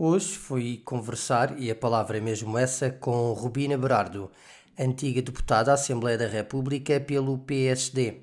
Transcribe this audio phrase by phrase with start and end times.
[0.00, 4.30] Hoje fui conversar, e a palavra é mesmo essa, com Rubina Berardo,
[4.78, 8.20] antiga deputada à Assembleia da República pelo PSD.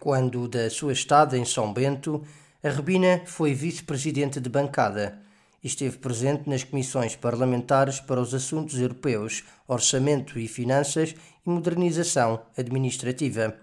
[0.00, 2.24] Quando da sua estada em São Bento,
[2.62, 5.20] a Rubina foi vice-presidente de bancada
[5.62, 11.14] e esteve presente nas comissões parlamentares para os assuntos europeus, orçamento e finanças
[11.46, 13.54] e modernização administrativa.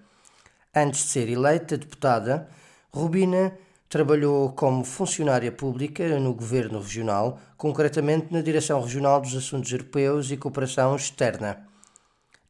[0.75, 2.47] Antes de ser eleita deputada,
[2.93, 3.57] Rubina
[3.91, 10.37] Trabalhou como funcionária pública no governo regional, concretamente na Direção Regional dos Assuntos Europeus e
[10.37, 11.67] Cooperação Externa.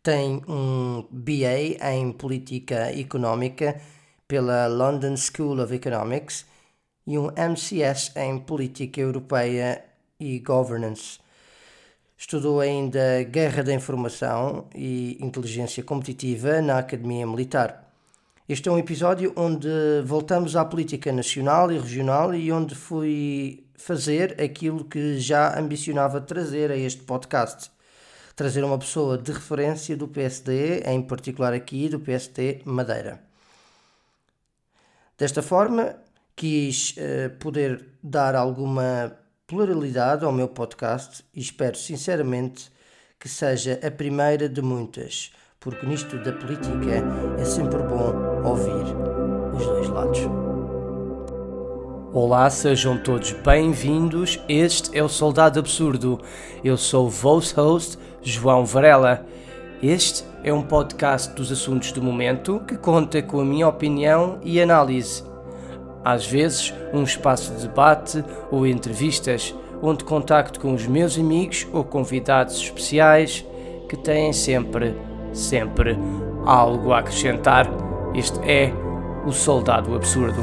[0.04, 3.82] Tem um BA em Política Económica
[4.28, 6.46] pela London School of Economics
[7.08, 9.84] e um MCS em Política Europeia
[10.20, 11.18] e Governance.
[12.16, 17.91] Estudou ainda Guerra da Informação e Inteligência Competitiva na Academia Militar.
[18.52, 19.70] Este é um episódio onde
[20.04, 26.70] voltamos à política nacional e regional e onde fui fazer aquilo que já ambicionava trazer
[26.70, 27.72] a este podcast.
[28.36, 33.24] Trazer uma pessoa de referência do PSD, em particular aqui do PSD Madeira.
[35.18, 35.96] Desta forma,
[36.36, 39.16] quis uh, poder dar alguma
[39.48, 42.70] pluralidade ao meu podcast e espero sinceramente
[43.18, 47.04] que seja a primeira de muitas porque nisto da política
[47.40, 48.96] é sempre bom ouvir
[49.56, 50.20] os dois lados.
[52.14, 54.40] Olá, sejam todos bem-vindos.
[54.50, 56.20] Este é o Soldado Absurdo.
[56.64, 59.26] Eu sou o voice host João Varela.
[59.82, 64.62] Este é um podcast dos assuntos do momento que conta com a minha opinião e
[64.62, 65.24] análise.
[66.04, 71.84] Às vezes, um espaço de debate ou entrevistas, onde contacto com os meus amigos ou
[71.84, 73.46] convidados especiais
[73.88, 74.96] que têm sempre
[75.34, 75.98] sempre
[76.46, 77.91] algo a acrescentar.
[78.14, 78.74] Este é
[79.26, 80.42] o Soldado Absurdo.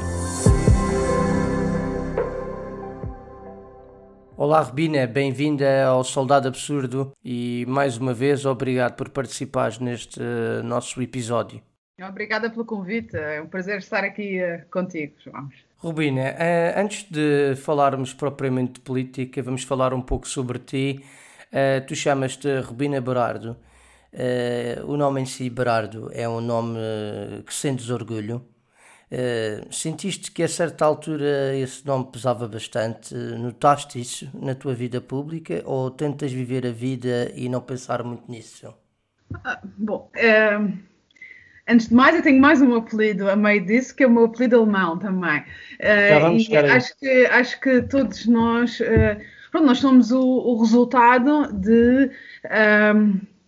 [4.35, 10.63] Olá Rubina, bem-vinda ao Soldado Absurdo e mais uma vez obrigado por participares neste uh,
[10.65, 11.61] nosso episódio.
[12.01, 15.51] Obrigada pelo convite, é um prazer estar aqui uh, contigo, João.
[15.77, 21.05] Rubina, uh, antes de falarmos propriamente de política, vamos falar um pouco sobre ti.
[21.87, 23.59] tu chamas-te Rubina Berardo.
[24.13, 26.79] Uh, o nome em si, Berardo, é um nome
[27.47, 28.43] que sentes orgulho.
[29.11, 33.15] Uh, sentiste que a certa altura esse nome pesava bastante?
[33.15, 38.31] Notaste isso na tua vida pública ou tentas viver a vida e não pensar muito
[38.31, 38.75] nisso?
[39.45, 40.59] Ah, bom, é,
[41.69, 44.25] antes de mais, eu tenho mais um apelido a meio disso, que é o meu
[44.25, 45.41] apelido alemão também.
[45.41, 48.79] Uh, Já vamos e acho que, acho que todos nós,
[49.51, 52.11] pronto, nós somos o, o resultado de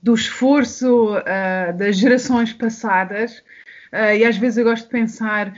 [0.03, 3.39] do esforço uh, das gerações passadas,
[3.93, 5.53] uh, e às vezes eu gosto de pensar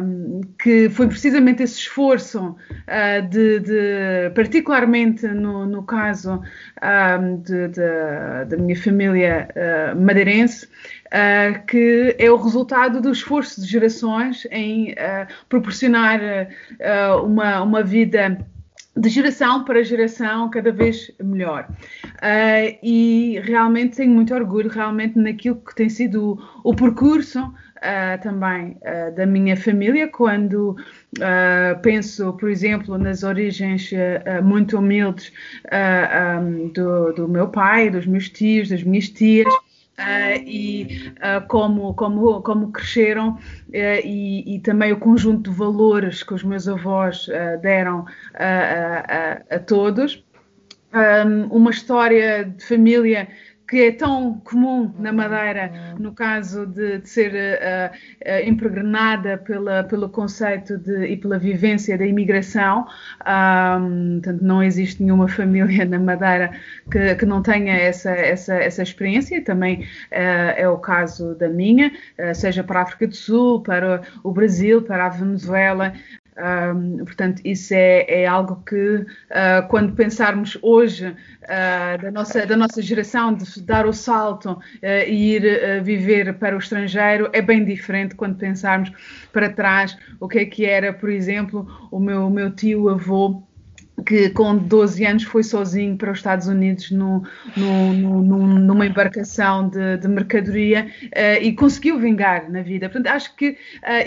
[0.00, 6.42] um, que foi precisamente esse esforço uh, de, de, particularmente no, no caso
[6.82, 9.48] um, de, de, da minha família
[9.96, 10.68] madeirense,
[11.12, 17.82] Uh, que é o resultado do esforço de gerações em uh, proporcionar uh, uma, uma
[17.82, 18.38] vida
[18.96, 21.66] de geração para geração cada vez melhor.
[22.04, 28.22] Uh, e realmente tenho muito orgulho realmente naquilo que tem sido o, o percurso uh,
[28.22, 30.76] também uh, da minha família, quando
[31.82, 33.90] penso, por exemplo, nas origens
[34.42, 35.30] muito humildes
[36.40, 39.52] um, do, do meu pai, dos meus tios, das minhas tias.
[40.02, 43.38] Uh, e uh, como, como, como cresceram uh,
[43.72, 47.26] e, e, também o conjunto de valores que os meus avós
[47.62, 48.04] deram
[48.34, 50.24] a, a, todos.
[50.92, 53.28] Um, uma história de família
[53.72, 59.82] que é tão comum na Madeira, no caso de, de ser uh, uh, impregnada pela,
[59.84, 62.86] pelo conceito de, e pela vivência da imigração.
[63.26, 66.50] Um, portanto, não existe nenhuma família na Madeira
[66.90, 71.90] que, que não tenha essa, essa, essa experiência, também uh, é o caso da minha,
[72.34, 75.94] seja para a África do Sul, para o Brasil, para a Venezuela,
[76.36, 82.56] um, portanto, isso é, é algo que, uh, quando pensarmos hoje uh, da, nossa, da
[82.56, 84.60] nossa geração de dar o salto uh,
[85.06, 88.90] e ir viver para o estrangeiro, é bem diferente quando pensarmos
[89.32, 93.42] para trás o que é que era, por exemplo, o meu, o meu tio-avô
[94.02, 97.22] que com 12 anos foi sozinho para os Estados Unidos no,
[97.56, 102.88] no, no, numa embarcação de, de mercadoria uh, e conseguiu vingar na vida.
[102.88, 103.56] Portanto, acho que uh,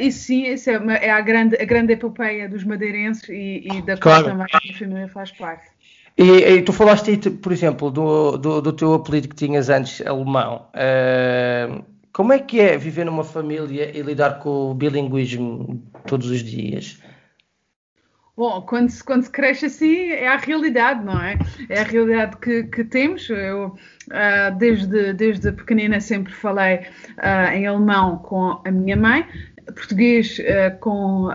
[0.02, 3.82] isso sim isso é, uma, é, a, grande, a grande epopeia dos madeirenses e, e
[3.82, 4.24] da claro.
[4.26, 5.76] qual também a família faz parte.
[6.18, 10.68] E, e, tu falaste, por exemplo, do, do, do, teu apelido que tinhas antes, alemão.
[10.74, 11.84] Uh,
[12.14, 16.98] como é que é viver numa família e lidar com o bilinguismo todos os dias?
[18.38, 21.38] Bom, quando se, quando se cresce assim, é a realidade, não é?
[21.70, 23.30] É a realidade que, que temos.
[23.30, 26.80] Eu, uh, desde, desde pequenina, sempre falei
[27.18, 29.26] uh, em alemão com a minha mãe,
[29.74, 31.30] português uh, com,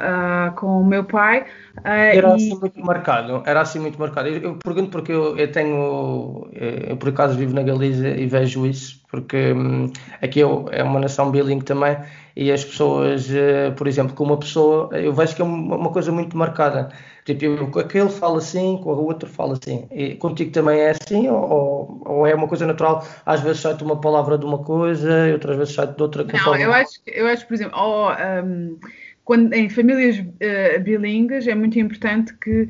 [0.57, 1.47] com o meu pai.
[1.85, 2.35] era e...
[2.35, 4.29] assim muito marcado, era assim muito marcado.
[4.29, 8.67] Eu, eu pergunto porque eu, eu, tenho, eu por acaso vivo na Galiza e vejo
[8.67, 9.93] isso, porque um,
[10.23, 11.97] aqui é uma nação bilingue também
[12.37, 15.91] e as pessoas, uh, por exemplo, com uma pessoa, eu vejo que é uma, uma
[15.91, 16.91] coisa muito marcada.
[17.35, 19.87] Tipo, eu, com aquele fala assim, com o outro fala assim.
[19.91, 23.07] E contigo também é assim ou, ou é uma coisa natural?
[23.25, 26.25] Às vezes sai-te uma palavra de uma coisa e outras vezes sai-te de outra.
[26.25, 28.11] Não, eu acho, eu acho, por exemplo, oh,
[28.45, 28.79] um,
[29.25, 32.69] quando, em famílias uh, bilíngues é muito importante que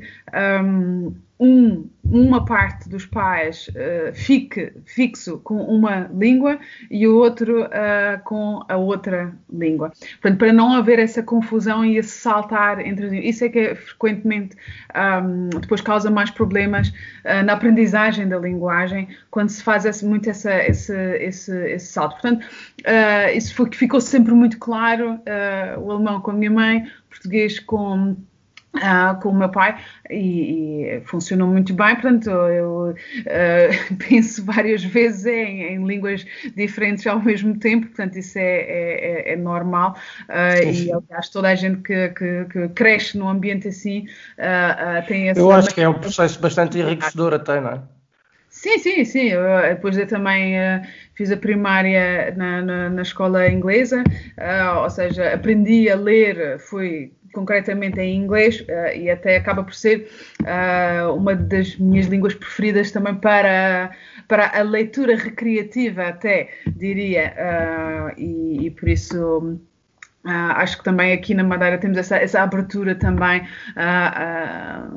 [0.63, 6.59] um, um, uma parte dos pais uh, fique fixo com uma língua
[6.89, 9.91] e o outro uh, com a outra língua.
[10.21, 14.55] Portanto, para não haver essa confusão e esse saltar entre Isso é que é, frequentemente
[14.95, 20.29] um, depois causa mais problemas uh, na aprendizagem da linguagem quando se faz esse, muito
[20.29, 22.21] essa, esse, esse, esse salto.
[22.21, 22.45] Portanto,
[23.33, 25.19] isso foi, ficou sempre muito claro,
[25.81, 28.15] o alemão com a minha mãe, o português com
[28.73, 29.77] Uh, com o meu pai
[30.09, 36.25] e, e, funcionou muito bem, portanto eu uh, penso várias vezes em, em, línguas
[36.55, 39.97] diferentes ao mesmo tempo, portanto isso é, é, é, é normal.
[40.29, 44.05] Uh, e aliás toda a gente que, que, que cresce num ambiente assim
[45.05, 45.39] tem esse...
[45.41, 47.81] Eu acho que é um processo bastante enriquecedor até, não é?
[48.51, 49.29] Sim, sim, sim.
[49.29, 50.81] Eu, depois eu também uh,
[51.15, 57.13] fiz a primária na, na, na escola inglesa, uh, ou seja, aprendi a ler, fui
[57.31, 60.09] concretamente em inglês, uh, e até acaba por ser
[60.41, 63.91] uh, uma das minhas línguas preferidas também para,
[64.27, 69.59] para a leitura recreativa, até diria, uh, e, e, por isso.
[70.23, 74.87] Acho que também aqui na Madeira temos essa, essa abertura também a,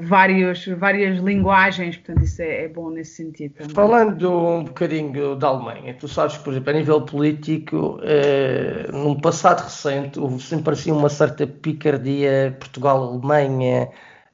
[0.00, 3.74] vários, várias linguagens, portanto isso é, é, bom nesse sentido também.
[3.74, 9.62] Falando um bocadinho da Alemanha, tu sabes por exemplo, a nível político, eh, num passado
[9.62, 13.88] recente, houve sempre assim uma certa picardia Portugal-Alemanha,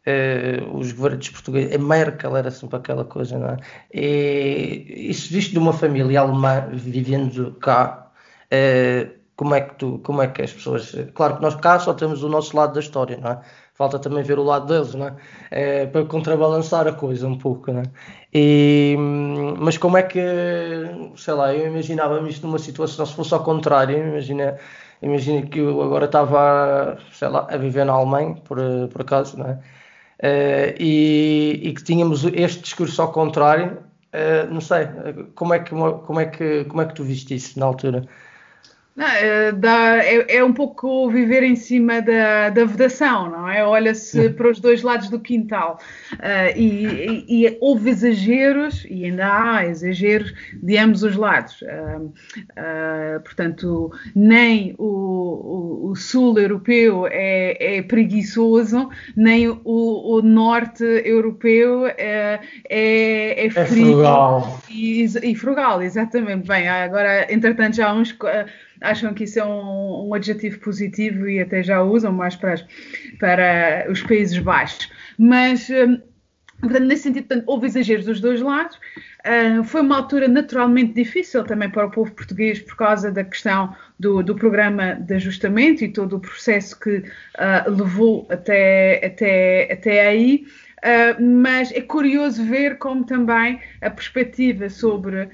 [0.07, 3.57] eh, os governos portugueses, a Merkel era sempre aquela coisa, não é?
[3.93, 8.11] E isso visto de uma família alemã vivendo cá,
[8.51, 9.09] eh,
[9.41, 12.23] como é que tu, como é que as pessoas, claro que nós cá só temos
[12.23, 13.41] o nosso lado da história, não é?
[13.73, 15.17] falta também ver o lado deles, né?
[15.51, 17.85] É, para contrabalançar a coisa um pouco, né?
[18.35, 18.95] E,
[19.59, 20.21] mas como é que,
[21.17, 24.59] sei lá, eu imaginava-me isto numa situação, se fosse ao contrário, imagina,
[25.01, 28.59] imagina que eu agora estava, sei lá, a viver na Alemanha, por,
[28.93, 29.59] por acaso, né?
[30.23, 33.79] Uh, e, e, que tínhamos este discurso ao contrário,
[34.13, 34.87] uh, não sei,
[35.35, 38.07] como é, que, como, é que, como é que tu viste isso na altura?
[39.01, 43.65] Não, é, dá, é, é, um pouco viver em cima da, da vedação, não é?
[43.65, 45.81] Olha-se para os dois lados do quintal
[46.13, 51.63] uh, e, e, e, houve exageros, e ainda há exageros de ambos os lados.
[51.63, 60.21] Uh, uh, portanto, nem o, o, o, sul europeu é, é preguiçoso, nem o, o
[60.21, 62.39] norte europeu é,
[62.69, 63.93] é, é frio.
[63.93, 64.63] Frugal.
[64.69, 66.47] E, e, frugal, exatamente.
[66.47, 68.15] Bem, agora, entretanto, já há uns
[68.81, 72.55] acham que isso é um, um adjetivo positivo e até já usam mais para,
[73.19, 74.91] para os Países Baixos.
[75.19, 76.01] Mas, hum,
[76.61, 78.79] portanto, nesse sentido, portanto, houve exageros dos dois lados.
[79.21, 83.77] Uh, foi uma altura naturalmente difícil também para o povo português por causa da questão
[83.99, 90.09] do, do programa de ajustamento e todo o processo que uh, levou até, até, até
[90.09, 90.47] aí.
[90.81, 95.31] Uh, mas é curioso ver como também a perspectiva sobre uh,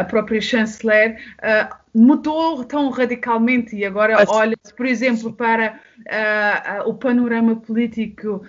[0.00, 5.80] a própria chanceler uh, mudou tão radicalmente e agora olha-se, por exemplo, para
[6.86, 8.42] o panorama político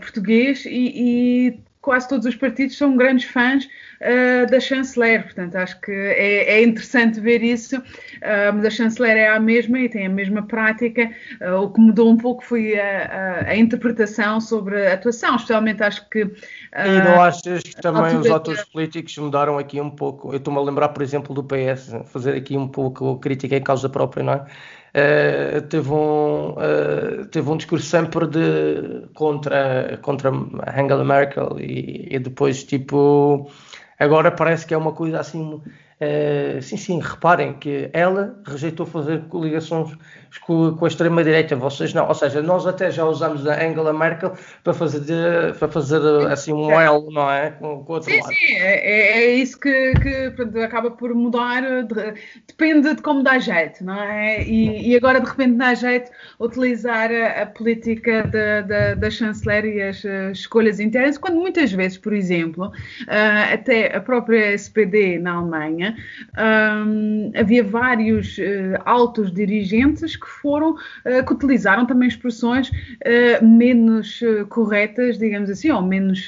[0.00, 3.68] português e, e quase todos os partidos são grandes fãs
[4.04, 9.16] uh, da chanceler, portanto acho que é, é interessante ver isso, uh, mas a chanceler
[9.16, 12.78] é a mesma e tem a mesma prática, uh, o que mudou um pouco foi
[12.78, 16.20] a, a, a, interpretação sobre a atuação, especialmente acho que...
[16.20, 20.32] e não achas que também os atores políticos mudaram aqui um pouco?
[20.32, 23.88] Eu estou-me a lembrar, por exemplo, do PS, fazer aqui um pouco crítica em causa
[23.88, 24.46] própria, não é?
[24.94, 32.18] Uh, teve, um, uh, teve um discurso sempre de, contra, contra Angela Merkel e, e,
[32.20, 33.50] depois tipo
[33.98, 39.24] agora parece que é uma coisa assim uh, sim, sim, reparem que ela rejeitou fazer
[39.28, 39.96] coligações
[40.40, 42.08] com, com a extrema-direita, vocês não.
[42.08, 46.00] Ou seja, nós até já usamos a Angela Merkel para fazer, de, para fazer
[46.30, 47.50] assim um elo, não é?
[47.52, 48.28] Com, com outro sim, lado.
[48.28, 52.14] Sim, é, é isso que, que acaba por mudar, de,
[52.46, 54.42] depende de como dá jeito, não é?
[54.42, 56.10] E, e, agora de repente dá jeito
[56.40, 61.98] utilizar a, a política da, da, da chanceler e as escolhas internas, quando muitas vezes,
[61.98, 65.96] por exemplo, uh, até a própria SPD na Alemanha,
[66.36, 74.20] um, havia vários uh, altos dirigentes que foram, uh, que utilizaram também expressões uh, menos
[74.22, 76.26] uh, corretas, digamos assim, ou menos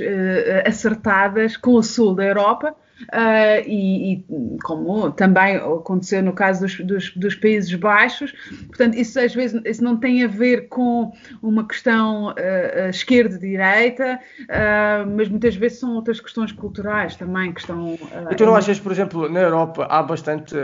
[0.65, 2.75] acertadas com o sul da Europa.
[3.13, 4.25] Uh, e, e,
[4.63, 8.33] como também aconteceu no caso dos, dos, dos, Países Baixos,
[8.69, 11.13] portanto, isso às vezes isso não tem a ver com
[11.43, 17.99] uma questão uh, esquerda-direita, uh, mas muitas vezes são outras questões culturais também que estão.
[18.31, 20.57] e tu não achas, por exemplo, na Europa há bastante.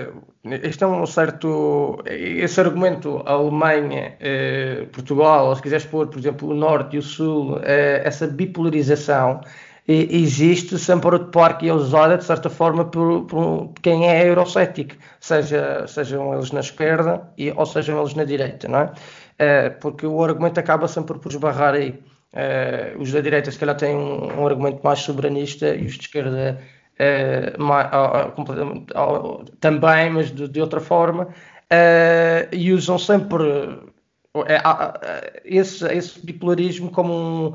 [0.45, 2.03] Este é um certo.
[2.07, 4.17] Esse argumento, Alemanha,
[4.91, 9.41] Portugal, ou se quiseres pôr, por exemplo, o Norte e o Sul, essa bipolarização
[9.87, 15.87] existe sempre de parque é usada de certa forma por, por, quem é eurocético, seja,
[15.89, 18.93] sejam eles na esquerda e, ou sejam eles na direita, não é?
[19.39, 21.99] é porque o argumento acaba sempre por esbarrar aí.
[22.35, 26.03] É, os da direita, se calhar, têm um, um argumento mais soberanista e os de
[26.03, 26.59] esquerda
[26.99, 27.89] é, mais,
[29.61, 31.29] também, mas de, de outra forma,
[32.53, 33.45] e usam sempre
[35.45, 37.55] esse, esse bipolarismo como um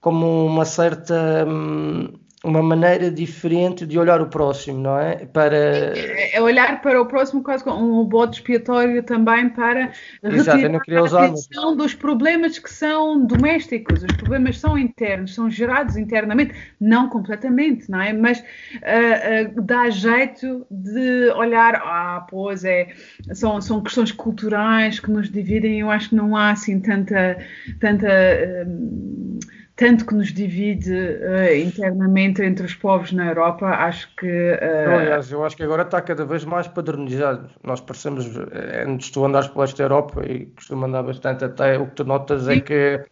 [0.00, 2.08] como uma certa hum,
[2.42, 5.26] uma maneira diferente de olhar o próximo, não é?
[5.26, 9.92] Para é, é olhar para o próximo quase como um bode expiatório também para
[10.22, 15.98] Exato, retirar a atenção dos problemas que são domésticos, os problemas são internos, são gerados
[15.98, 18.14] internamente, não completamente, não é?
[18.14, 22.88] Mas uh, uh, dá jeito de olhar, ah, pois é,
[23.34, 27.36] são, são questões culturais que nos dividem, eu acho que não há assim tanta
[27.78, 29.38] tanta uh,
[29.80, 34.26] tanto que nos divide uh, internamente entre os povos na Europa, acho que.
[34.26, 34.94] Uh...
[34.94, 37.48] Aliás, eu acho que agora está cada vez mais padronizado.
[37.64, 41.86] Nós parecemos, é, antes tu andares pela esta Europa e costumo andar bastante, até o
[41.86, 42.58] que tu notas é Sim.
[42.58, 43.04] é que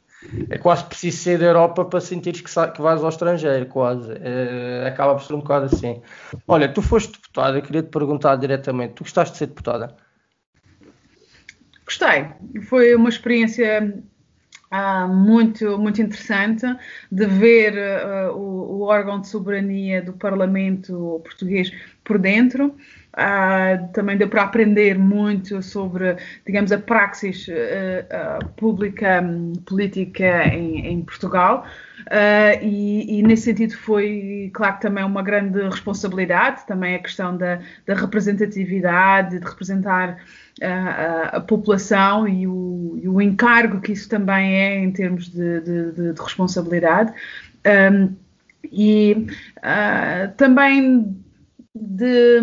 [0.51, 4.13] é quase preciso ser da Europa para sentires que, que vais ao estrangeiro, quase.
[4.21, 6.03] É, acaba por ser um bocado assim.
[6.47, 9.97] Olha, tu foste deputada, eu queria te perguntar diretamente: tu gostaste de ser deputada?
[11.87, 12.27] Gostei.
[12.69, 14.03] Foi uma experiência
[14.71, 16.67] ah, muito, muito interessante
[17.11, 21.73] de ver uh, o, o, órgão de soberania do Parlamento português
[22.05, 22.77] por dentro.
[23.15, 30.87] Uh, também deu para aprender muito sobre, digamos, a praxis uh, pública um, política em,
[30.87, 31.67] em Portugal.
[32.63, 37.95] E, e, nesse sentido foi, claro, também uma grande responsabilidade, também a questão da, da
[37.95, 40.17] representatividade, de representar
[40.63, 45.61] a, a, população e o, e o, encargo que isso também é em termos de,
[45.61, 47.13] de, de, de responsabilidade.
[47.67, 48.15] Um,
[48.65, 49.27] e
[49.59, 51.17] uh, também
[51.75, 52.41] de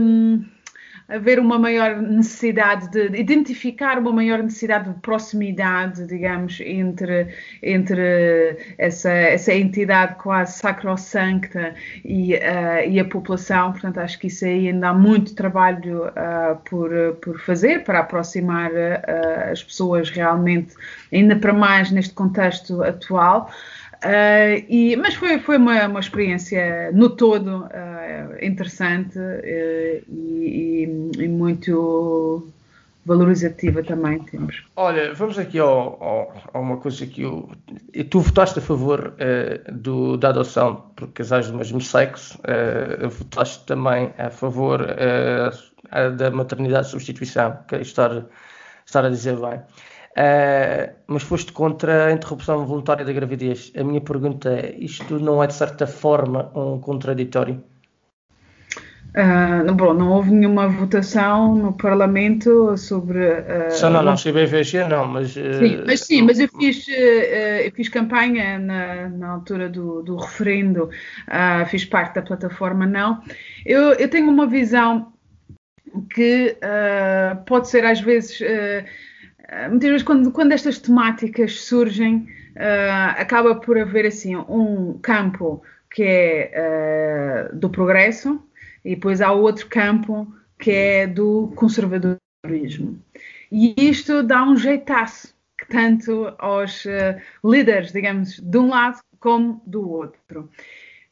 [1.08, 7.28] haver uma maior necessidade de identificar uma maior necessidade de proximidade, digamos, entre,
[7.62, 13.72] entre essa, essa entidade quase sacrosancta e, uh, e a população.
[13.72, 16.90] Portanto, acho que isso aí ainda há muito trabalho uh, por,
[17.22, 20.74] por fazer para aproximar uh, as pessoas realmente,
[21.14, 23.52] ainda para mais neste contexto atual.
[24.06, 31.28] Uh, e, mas foi, foi uma, uma experiência no todo uh, interessante uh, e, e,
[31.28, 32.48] muito
[33.04, 34.64] valorizativa também temos.
[34.76, 35.66] Olha, vamos aqui a
[36.54, 37.50] uma coisa que eu,
[38.12, 39.16] tu votaste a favor
[39.72, 42.40] do, da adoção por casais do mesmo sexo,
[43.12, 44.80] votaste também a favor
[46.18, 48.26] da maternidade de substituição, quero estar,
[48.84, 49.62] estar a dizer bem.
[50.16, 53.74] Uh, mas foste contra a interrupção voluntária da gravidez.
[53.78, 57.62] A minha pergunta é: isto não é de certa forma um contraditório?
[59.10, 63.20] Uh, bom, não houve nenhuma votação no Parlamento sobre.
[63.20, 65.32] Uh, Só não, não, CBVG não, mas.
[65.32, 70.90] Sim, mas sim, mas eu fiz, eu fiz campanha na, na altura do, do referendo,
[71.68, 73.22] fiz parte da plataforma Não.
[73.66, 75.12] Eu, eu tenho uma visão
[76.14, 76.58] que
[77.46, 78.40] pode ser às vezes
[79.70, 86.04] muitas vezes quando, quando estas temáticas surgem, uh, acaba por haver assim um campo que
[86.04, 88.42] é uh, do progresso
[88.84, 93.00] e depois há outro campo que é do conservadorismo.
[93.52, 95.34] E isto dá um jeitaço
[95.70, 96.86] tanto aos
[97.44, 100.50] líderes, digamos, de um lado como do outro.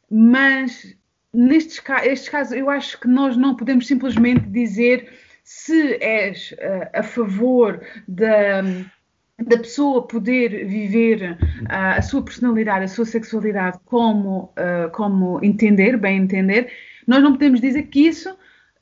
[0.09, 0.95] Mas
[1.33, 5.12] nestes estes casos, eu acho que nós não podemos simplesmente dizer
[5.43, 12.88] se és uh, a favor da, da pessoa poder viver uh, a sua personalidade, a
[12.88, 16.71] sua sexualidade como, uh, como entender, bem entender,
[17.05, 18.35] nós não podemos dizer que isso,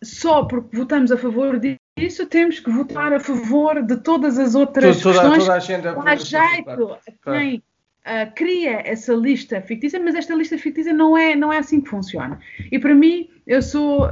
[0.03, 5.01] só porque votamos a favor disso, temos que votar a favor de todas as outras
[5.01, 10.13] toda, questões toda a agenda dá jeito a quem uh, cria essa lista fictícia, mas
[10.13, 12.39] esta lista fictícia não é, não é assim que funciona.
[12.71, 14.07] E para mim, eu sou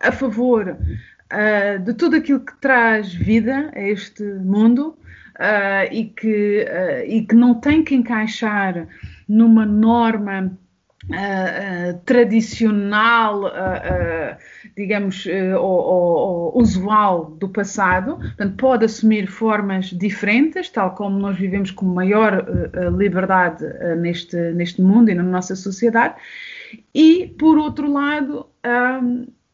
[0.00, 0.76] a favor
[1.32, 4.96] uh, de tudo aquilo que traz vida a este mundo
[5.36, 8.86] uh, e, que, uh, e que não tem que encaixar
[9.28, 10.56] numa norma
[12.04, 13.42] tradicional,
[14.76, 15.26] digamos,
[15.58, 21.70] ou, ou, ou, usual do passado, portanto, pode assumir formas diferentes, tal como nós vivemos
[21.70, 22.46] com maior
[22.96, 23.64] liberdade
[23.98, 26.14] neste, neste mundo e na nossa sociedade,
[26.94, 28.46] e, por outro lado,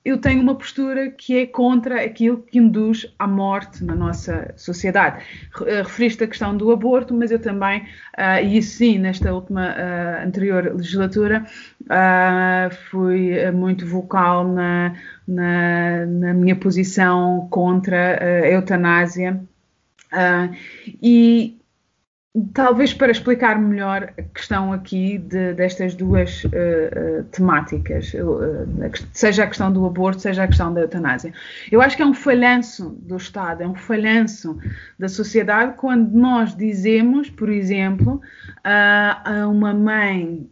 [0.06, 5.20] eu tenho uma postura que é contra aquilo que induz à morte na nossa sociedade.
[5.66, 7.80] Eh, referiste a questão do aborto, mas eu também,
[8.16, 11.44] uh, e sim, nesta última uh, anterior legislatura,
[11.82, 14.94] uh, fui muito vocal na,
[15.26, 19.40] na, na minha posição contra a eutanásia.
[21.02, 21.58] e
[22.52, 29.44] talvez para explicar melhor a questão aqui de, destas duas uh, uh, temáticas, uh, seja
[29.44, 31.32] a questão do aborto, seja a questão da eutanásia.
[31.70, 34.58] Eu acho que é um falhanço do Estado, é um falhanço
[34.98, 38.20] da sociedade quando nós dizemos, por exemplo,
[38.64, 40.48] a uma mãe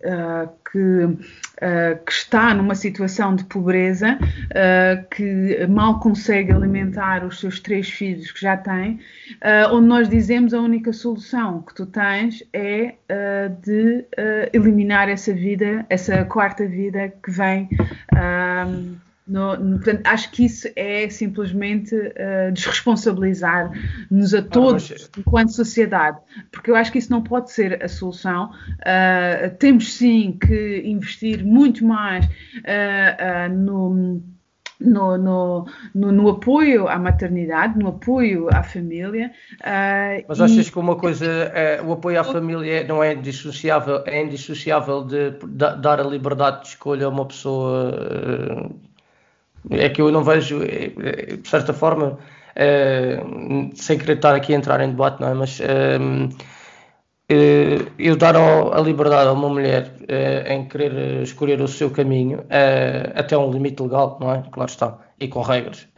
[0.75, 7.61] que uh, que está numa situação de pobreza, uh, que mal consegue alimentar os seus
[7.61, 8.95] três filhos que já tem,
[9.37, 12.95] uh, onde nós dizemos a única solução que tu tens é
[13.63, 14.05] de
[14.53, 17.69] eliminar essa vida, essa quarta vida que vem.
[19.27, 25.11] No, no, portanto, acho que isso é simplesmente uh, desresponsabilizar-nos a todos ah, mas...
[25.17, 26.19] enquanto sociedade,
[26.53, 28.51] porque eu acho que isso não pode ser a solução.
[28.81, 34.23] Uh, temos sim que investir muito mais uh, no
[34.81, 39.31] no, no, no, no, apoio à maternidade, no apoio à família.
[39.61, 40.71] Uh, Mas achas e...
[40.71, 45.81] que uma coisa, é, o apoio à família não é indissociável, é indissociável de, de
[45.81, 48.94] dar a liberdade de escolha a uma pessoa uh,
[49.71, 50.93] é que eu não vejo, é,
[51.33, 52.19] é, de certa forma,
[52.55, 53.21] é,
[53.75, 55.35] sem querer estar aqui a entrar em debate, não é?
[55.35, 55.61] Mas
[57.99, 59.93] eu dar a liberdade a uma mulher
[60.47, 62.45] em querer escolher o seu caminho
[63.15, 64.43] até um limite legal, não é?
[64.53, 65.89] Claro está, e com regras.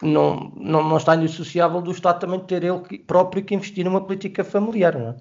[0.00, 4.44] Não, não, não está indissociável do Estado também ter ele próprio que investir numa política
[4.44, 5.14] familiar, não é?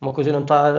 [0.00, 0.72] Uma coisa não está.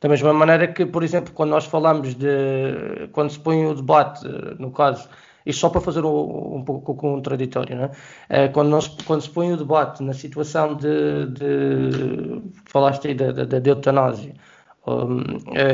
[0.00, 3.08] Da mesma maneira que, por exemplo, quando nós falamos de.
[3.12, 4.26] Quando se põe o debate,
[4.58, 5.08] no caso,
[5.44, 7.90] isto só para fazer um, pouco contraditório, não
[8.28, 8.48] é?
[8.48, 11.26] Quando, nós, quando se põe o debate na situação de.
[11.26, 14.55] de falaste aí da, da, da eutanásia eh,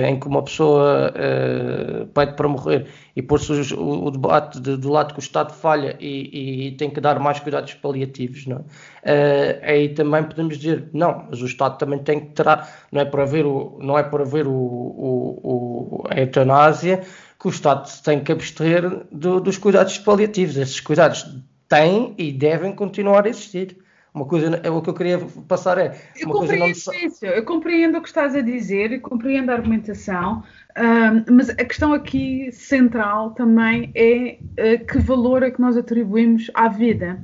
[0.07, 4.91] em que uma pessoa uh, pede para morrer e pôr-se o, o, debate de, do
[4.91, 8.61] lado que o Estado falha e, e, tem que dar mais cuidados paliativos, não é?
[8.61, 12.47] Uh, aí também podemos dizer, não, mas o Estado também tem que ter,
[12.91, 17.03] não é para haver, o, não é para haver o, o, a eutanásia
[17.39, 20.57] que o Estado tem que abster do, dos cuidados paliativos.
[20.57, 21.27] Esses cuidados
[21.69, 23.82] têm e devem continuar a existir.
[24.15, 25.99] Uma coisa, é o que eu queria passar é.
[26.21, 26.69] Eu compreendo não...
[26.69, 26.91] isso,
[27.25, 30.43] eu compreendo o que estás a dizer, compreendo a argumentação,
[30.77, 36.51] um, mas a questão aqui central também é uh, que valor é que nós atribuímos
[36.53, 37.23] à vida.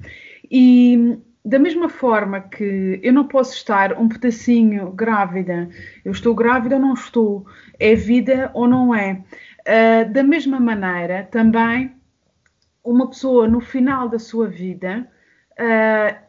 [0.50, 5.68] E da mesma forma que eu não posso estar um pedacinho grávida,
[6.06, 7.46] eu estou grávida ou não estou,
[7.78, 9.22] é vida ou não é.
[9.60, 11.92] Uh, da mesma maneira, também,
[12.82, 15.06] uma pessoa no final da sua vida.
[15.52, 16.27] Uh,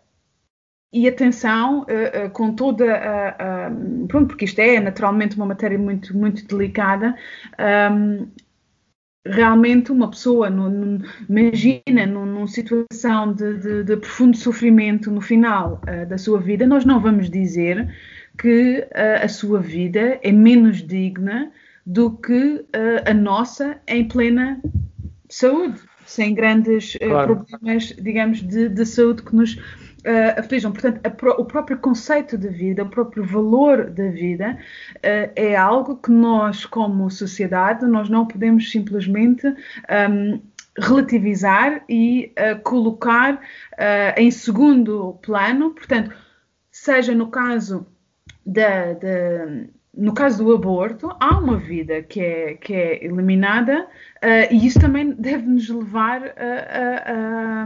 [0.91, 3.71] e atenção uh, uh, com toda a,
[4.07, 7.15] pronto, porque isto é naturalmente uma matéria muito, muito delicada.
[7.59, 8.27] Um,
[9.25, 15.81] realmente uma pessoa, no, no, imagina numa situação de, de, de, profundo sofrimento no final
[15.83, 17.87] uh, da sua vida, nós não vamos dizer
[18.39, 18.87] que
[19.21, 21.51] a sua vida é menos digna
[21.85, 22.65] do que
[23.05, 24.61] a nossa em plena
[25.27, 27.35] saúde, sem grandes claro.
[27.35, 29.57] problemas, digamos, de, de saúde que nos
[30.05, 30.71] uh, aflijam.
[30.71, 30.99] Portanto,
[31.37, 34.57] o próprio conceito de vida, o próprio valor da vida
[34.97, 40.41] uh, é algo que nós, como sociedade, nós não podemos simplesmente um,
[40.77, 43.41] relativizar e uh, colocar
[44.15, 45.71] em segundo plano.
[45.71, 46.15] Portanto,
[46.71, 47.85] seja no caso
[48.45, 53.87] da, da no caso do aborto, há uma vida que é, que é eliminada
[54.23, 57.63] uh, e isso também deve nos levar a,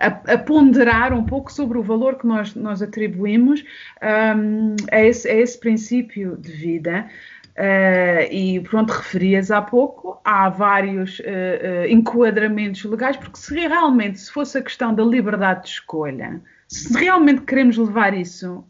[0.00, 3.64] a, a, a, ponderar um pouco sobre o valor que nós, nós atribuímos
[4.02, 7.08] um, a, esse, a, esse, princípio de vida.
[7.56, 14.20] Uh, e pronto, referias há pouco, há vários uh, uh, enquadramentos legais, porque se realmente
[14.20, 18.62] se fosse a questão da liberdade de escolha, se realmente queremos levar isso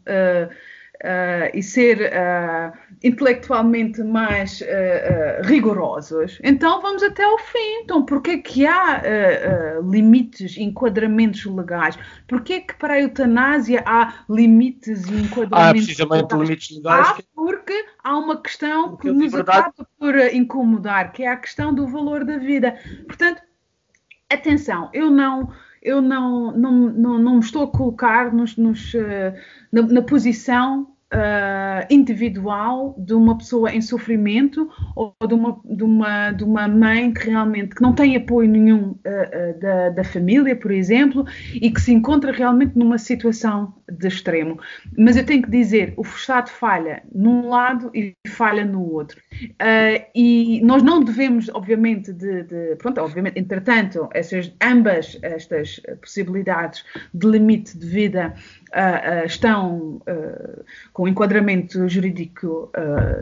[1.03, 7.81] uh, e ser uh, intelectualmente mais uh, rigorosos, então vamos até ao fim.
[7.83, 9.01] Então, porquê que há
[9.89, 11.97] limites, enquadramentos legais?
[12.27, 16.49] Porquê que para a eutanásia há limites e enquadramentos há precisamente legais?
[16.49, 17.07] limites legais.
[17.07, 21.87] Há porque há uma questão que nos acaba por incomodar, que é a questão do
[21.87, 22.77] valor da vida.
[23.05, 23.41] Portanto,
[24.29, 25.51] atenção, eu não
[25.81, 29.33] eu não, não, não, não me estou a colocar nos, nos, uh,
[29.71, 36.31] na, na, posição uh, individual de uma pessoa em sofrimento ou de uma, de uma,
[36.31, 40.55] de uma mãe que realmente que não tem apoio nenhum uh, uh, da, da família,
[40.55, 44.59] por exemplo, e que se encontra realmente numa situação de extremo.
[44.97, 49.19] Mas eu tenho que dizer, o Estado falha num lado e falha no outro.
[50.13, 57.27] e nós não devemos, obviamente, de, de, pronto, obviamente, entretanto, essas ambas estas possibilidades de
[57.27, 58.33] limite de vida
[58.69, 62.71] uh, estão uh, com enquadramento jurídico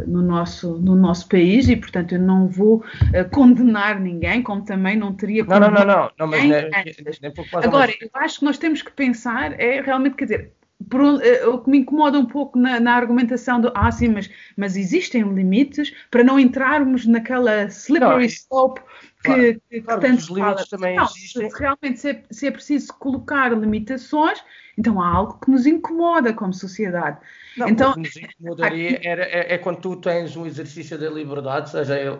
[0.07, 2.83] no, nosso, no nosso país e, portanto, eu não vou
[3.31, 7.91] condenar ninguém, como também não teria não, não, não, não, não, mas nem, nem, Agora,
[7.99, 10.51] eu acho que nós temos que pensar, é realmente, quer dizer,
[10.89, 14.75] por, o que me incomoda um pouco na, na, argumentação do ah, sim, mas, mas
[14.75, 20.27] existem limites para não entrarmos naquela slippery não, slope que, claro, que, claro, tanto os
[20.27, 20.67] limites fala.
[20.69, 21.49] também não, existem.
[21.49, 24.43] Se realmente se é, se é preciso colocar limitações,
[24.77, 27.17] então há algo que nos incomoda como sociedade.
[27.57, 31.09] Não, então, o que nos incomodaria era, é, é, quando tu tens um exercício da
[31.09, 32.19] liberdade, seja, eu,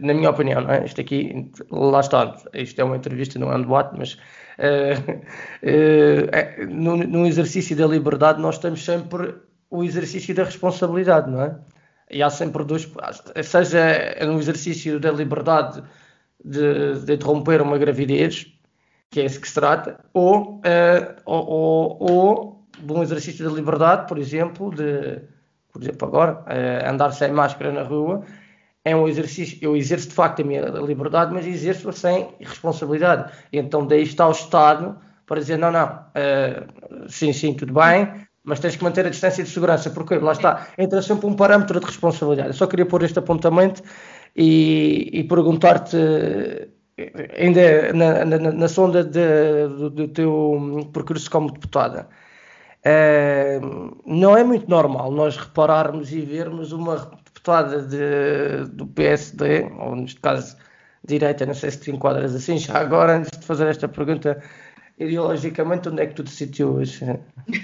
[0.00, 0.84] na minha opinião, não é?
[0.84, 4.14] isto aqui, lá está, isto é uma entrevista, não é um debate, mas
[4.58, 4.98] uh,
[5.62, 9.34] uh, no, no exercício da liberdade nós temos sempre
[9.70, 11.58] o exercício da responsabilidade, não é?
[12.10, 12.90] E há sempre dois,
[13.42, 15.82] seja no exercício da liberdade
[16.44, 18.51] de, de interromper uma gravidez,
[19.12, 23.54] que é esse que se trata, ou, uh, ou, ou, ou de um exercício de
[23.54, 25.20] liberdade, por exemplo, de,
[25.70, 28.24] por exemplo, agora, uh, andar sem máscara na rua,
[28.82, 33.30] é um exercício, eu exerço de facto a minha liberdade, mas exerço-a sem responsabilidade.
[33.52, 34.96] Então daí está o Estado
[35.26, 38.08] para dizer, não, não, uh, sim, sim, tudo bem,
[38.42, 41.78] mas tens que manter a distância de segurança, porque lá está, entra sempre um parâmetro
[41.78, 42.48] de responsabilidade.
[42.48, 43.82] Eu só queria pôr este apontamento
[44.34, 45.98] e, e perguntar-te
[47.38, 52.08] ainda na, na, na sonda de, do, do, teu percurso como deputada,
[52.86, 59.96] uh, não é muito normal nós repararmos e vermos uma deputada de, do PSD, ou
[59.96, 60.56] neste caso
[61.04, 64.42] direita, não sei se te enquadras assim, já agora, antes de fazer esta pergunta,
[64.98, 67.00] ideologicamente, onde é que tu te situas?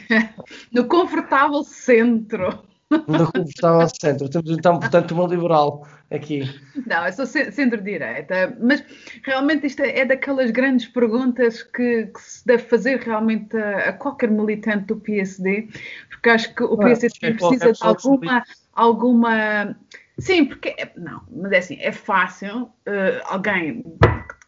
[0.73, 4.29] no confortável centro no confortável centro.
[4.29, 6.43] Temos então, portanto, uma liberal aqui.
[6.87, 8.83] Não, eu sou centro-direita, mas
[9.23, 14.31] realmente isto é, daquelas grandes perguntas que, que se deve fazer realmente a, a, qualquer
[14.31, 15.69] militante do PSD,
[16.09, 19.77] porque acho que o PSD precisa de alguma, alguma.
[20.19, 20.75] Sim, porque.
[20.97, 23.85] Não, mas é assim, é fácil uh, alguém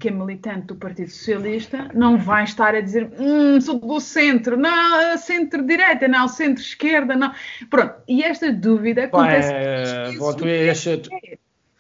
[0.01, 4.57] que é militante do Partido Socialista, não vai estar a dizer hum, sou do centro,
[4.57, 7.33] não, centro-direita, não, centro-esquerda, não.
[7.69, 9.53] Pronto, e esta dúvida acontece.
[9.53, 11.11] É, bom, tu ias, tu,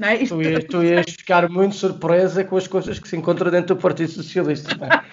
[0.06, 0.22] é?
[0.22, 0.36] Isto...
[0.36, 3.80] tu, ias, tu ias ficar muito surpresa com as coisas que se encontram dentro do
[3.80, 4.76] Partido Socialista.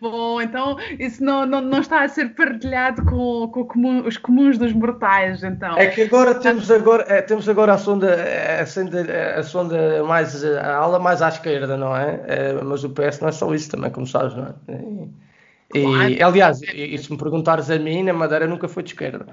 [0.00, 4.56] Bom, então isso não, não, não está a ser partilhado com, com comum, os comuns
[4.56, 5.76] dos mortais, então.
[5.76, 8.16] É que agora temos agora, é, temos agora a sonda,
[8.60, 12.20] a sonda, a sonda mais, a ala mais à esquerda, não é?
[12.26, 12.52] é?
[12.62, 14.54] Mas o PS não é só isso também, como sabes, não é?
[15.74, 16.10] E, claro.
[16.10, 19.26] e aliás, e, e, se me perguntares a mim, na Madeira nunca foi de esquerda.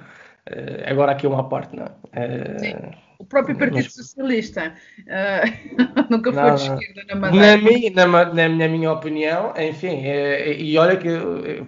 [0.49, 2.59] Uh, agora aqui uma parte, não é?
[2.59, 3.89] Sim o próprio Partido.
[3.89, 7.57] Socialista uh, nunca foi não, de esquerda na Madeira.
[7.57, 11.09] Na minha, na, na, na minha opinião, enfim, é, e olha que,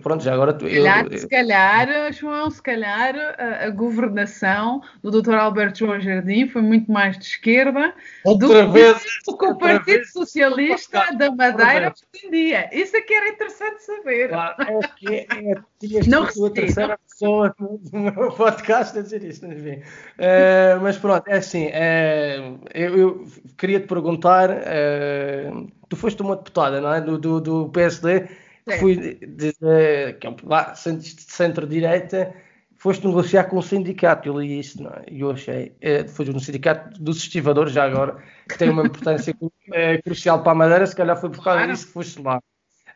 [0.02, 0.58] pronto, já agora...
[0.60, 5.36] Se calhar, eu, se calhar João, se calhar a, a, governação do Dr.
[5.36, 9.86] Alberto João Jardim foi muito mais de esquerda outra do, vez, do que o Partido
[9.86, 12.70] vez, Socialista da Madeira pretendia.
[12.72, 14.30] Isso é que era interessante saber.
[14.30, 19.24] Claro, é que é, tinhas não recebi, a terceira pessoa no, meu podcast a dizer
[19.24, 19.82] isto, enfim.
[20.18, 26.36] Uh, mas pronto, é assim, uh, eu, eu, queria te perguntar, uh, tu foste uma
[26.36, 27.02] deputada, não é?
[27.02, 28.28] Do, do, do PSD,
[28.66, 32.34] que fui de, de, é um centro-direita,
[32.78, 35.04] foste negociar com o sindicato, eu li isso, não é?
[35.12, 39.36] e eu achei, é, foi no sindicato dos estivadores, já agora, que tem uma importância
[39.74, 42.42] é, crucial para a Madeira, se calhar foi por causa disso que foste lá.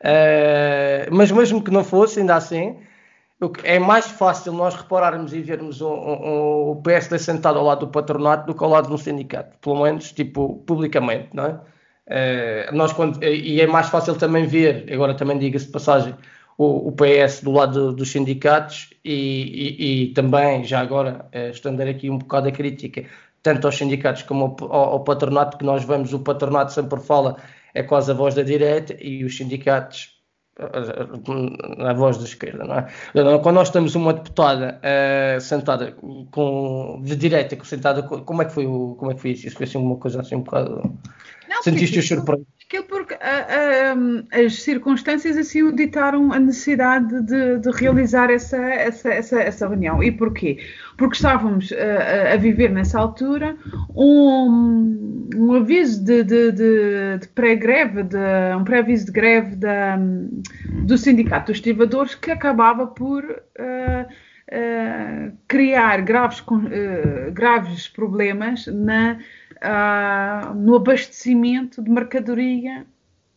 [0.00, 2.78] É, mas mesmo que não fosse, ainda assim,
[3.62, 7.88] é mais fácil nós repararmos e vermos o, o, o PSD sentado ao lado do
[7.88, 11.60] patronato do que ao lado de um sindicato, pelo menos, tipo, publicamente, não é?
[12.06, 16.14] é nós quando, e é mais fácil também ver, agora também diga-se de passagem,
[16.56, 21.88] o, o PS do lado dos sindicatos e, e, e, também, já agora, eh, estender
[21.88, 23.04] aqui um bocado a crítica,
[23.42, 27.36] tanto aos sindicatos como ao, ao, ao, patronato, que nós vemos, o patronato sempre fala,
[27.74, 30.13] é quase a voz da direita e os sindicatos
[30.58, 33.38] a, voz da esquerda, não é?
[33.42, 35.92] Quando nós temos uma deputada uh, sentada
[36.30, 39.46] com, de direita, sentada, como é que foi, o, como é que foi isso?
[39.48, 40.96] Isso foi assim uma coisa assim um bocado...
[41.48, 42.46] Não, Sentiste-o surpreso?
[42.66, 43.16] Aquilo porque
[44.32, 50.02] as circunstâncias assim o ditaram a necessidade de, de realizar essa, essa, essa, essa, reunião.
[50.02, 50.58] E porquê?
[50.96, 51.70] Porque estávamos
[52.32, 53.56] a viver nessa altura
[53.94, 58.02] um, um aviso de, de, de, de pré-greve,
[58.58, 59.98] um pré-aviso de greve da,
[60.84, 64.06] do Sindicato dos Estivadores que acabava por uh,
[64.50, 69.18] uh, criar graves, uh, graves problemas na
[70.54, 72.86] no abastecimento de mercadoria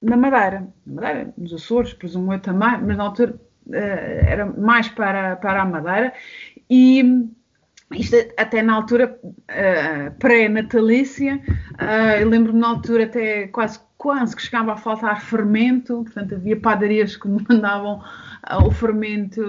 [0.01, 0.67] na Madeira.
[0.85, 5.61] Na Madeira, nos Açores, presumo eu também, mas na altura uh, era mais para, para
[5.61, 6.13] a Madeira.
[6.69, 7.27] E
[7.93, 11.41] isto até na altura uh, pré-natalícia,
[11.79, 16.59] uh, eu lembro-me na altura até quase, quase que chegava a faltar fermento, portanto havia
[16.59, 18.01] padarias que mandavam
[18.65, 19.41] o fermento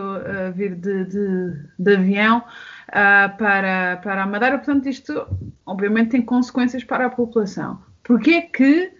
[0.55, 2.43] vir de, de, de avião
[2.89, 4.59] uh, para, para a Madeira.
[4.59, 5.27] Portanto, isto
[5.65, 7.81] obviamente tem consequências para a população.
[8.03, 8.93] Porquê que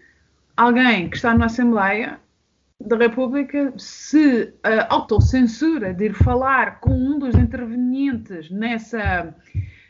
[0.57, 2.19] alguém que está na Assembleia
[2.81, 9.35] da República se uh, autocensura de ir falar com um dos intervenientes nessa,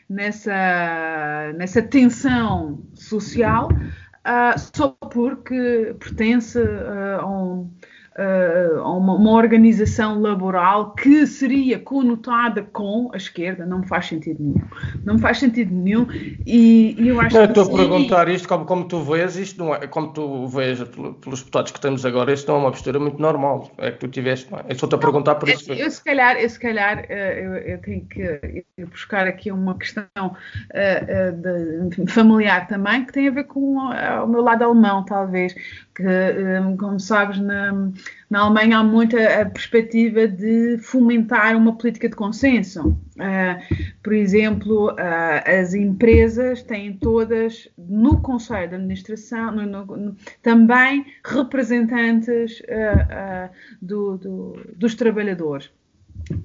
[0.09, 7.71] nessa, nessa tensão social uh, só porque pertence uh, a um
[8.19, 14.43] uh, uma, uma, organização laboral que seria conotada com a esquerda, não me faz sentido
[14.43, 14.61] nenhum.
[15.05, 16.05] Não me faz sentido nenhum
[16.45, 17.59] e, e eu acho não, que...
[17.59, 20.81] Estou a perguntar isto como, como tu vês, isto não é, como tu vês
[21.21, 24.07] pelos deputados que temos agora, isto não é uma postura muito normal, é que tu
[24.07, 24.63] tiveste, não é?
[24.67, 25.71] Eu estou-te a perguntar por isso.
[25.71, 29.77] Eu, eu se calhar, eu, se calhar eh, eu, eu tenho que buscar aqui uma
[29.77, 35.55] questão uh, de, familiar também, que tem a ver com o meu lado alemão, talvez,
[35.99, 37.91] que, como sabes, na,
[38.29, 42.97] na Alemanha há muita a perspectiva de fomentar uma política de consenso.
[43.17, 51.05] Uh, por exemplo, uh, as empresas têm todas no Conselho de Administração no, no, também
[51.25, 53.49] representantes uh,
[53.81, 55.69] do, do, dos trabalhadores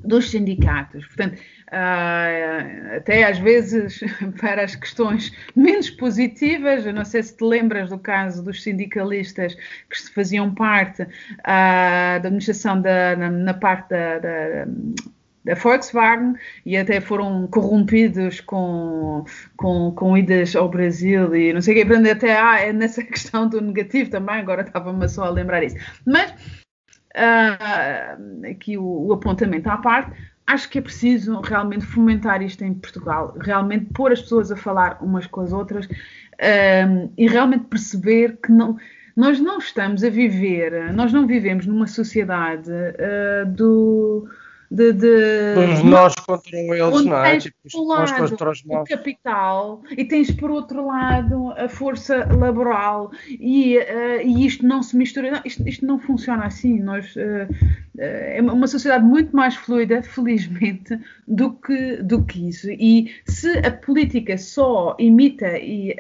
[0.04, 1.06] dos sindicatos.
[1.06, 4.00] Portanto, uh, até às vezes
[4.40, 9.54] para as questões menos positivas, eu não sei se te lembras do caso dos sindicalistas
[9.90, 11.06] que se faziam parte uh,
[11.44, 14.66] da administração da, na, na parte da, da
[15.44, 19.24] da Volkswagen e até foram corrompidos com,
[19.56, 23.48] com, com idas ao Brasil e não sei o que, até ah, é nessa questão
[23.48, 25.76] do negativo também, agora estava-me só a lembrar isso.
[26.06, 26.30] Mas
[27.14, 30.12] uh, aqui o, o, apontamento à parte,
[30.46, 34.98] acho que é preciso realmente fomentar isto em Portugal, realmente pôr as pessoas a falar
[35.00, 38.76] umas com as outras uh, e realmente perceber que não,
[39.16, 44.23] nós não estamos a viver, nós não vivemos numa sociedade uh, do
[44.74, 47.38] de, de nós contra eles, não é?
[47.38, 47.56] Tipo,
[47.86, 54.20] nós contra os o capital e tens por outro lado a força laboral e, uh,
[54.24, 56.80] e isto não se mistura, não, isto, isto, não funciona assim.
[56.80, 57.48] Nós, uh,
[57.98, 62.68] é uma sociedade muito mais fluida, felizmente, do que, do que isso.
[62.70, 65.94] E se a política só imita e,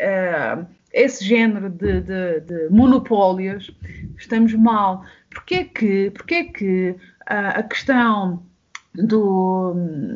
[0.92, 3.70] esse género de, de, de monopólios,
[4.16, 5.04] estamos mal.
[5.30, 6.94] Porquê que, porquê que
[7.26, 8.42] a questão
[8.94, 9.74] do,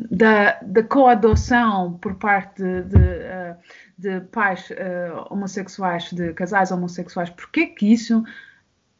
[0.09, 3.57] da, da coadoção por parte de, de, eh,
[3.97, 8.23] de pais uh, homossexuais, de casais homossexuais, porque que isso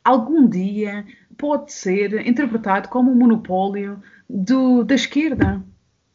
[0.03, 1.05] algum dia
[1.37, 5.63] pode ser interpretado como um monopólio do, da esquerda?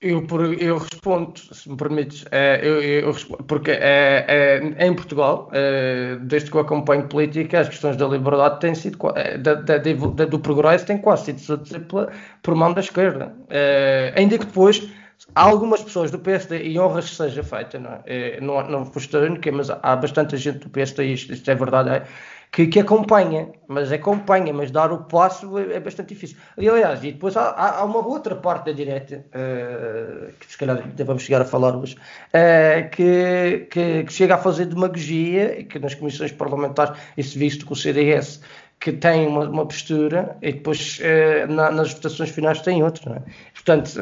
[0.04, 0.26] Eu,
[0.60, 6.16] eu respondo, se me permites, é, eu, eu respondo, porque é, é, em Portugal, é,
[6.20, 10.24] desde que eu acompanho política, as questões da liberdade têm sido, é, da, da, da,
[10.26, 12.12] do progresso têm quase sido pela,
[12.42, 13.34] por mão da esquerda.
[13.48, 14.86] É, ainda que depois
[15.34, 18.38] algumas pessoas do PSD, e honras que seja feita, não, é?
[18.42, 18.92] não, não
[19.26, 22.06] única, mas há bastante gente do PSD, isto, isto é verdade,
[22.54, 26.36] que, que, acompanha, mas acompanha, mas dar o passo é, é bastante difícil.
[26.56, 30.80] E, aliás, e depois há, há, uma outra parte da direita, uh, que se calhar
[31.04, 35.96] vamos chegar a falar hoje, uh, que, que, que, chega a fazer demagogia, que nas
[35.96, 38.40] comissões parlamentares, isso visto com o CDS,
[38.78, 43.16] que tem uma, uma postura e depois uh, na, nas votações finais tem outra.
[43.16, 43.30] É?
[43.52, 43.98] Portanto,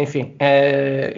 [0.00, 0.36] enfim,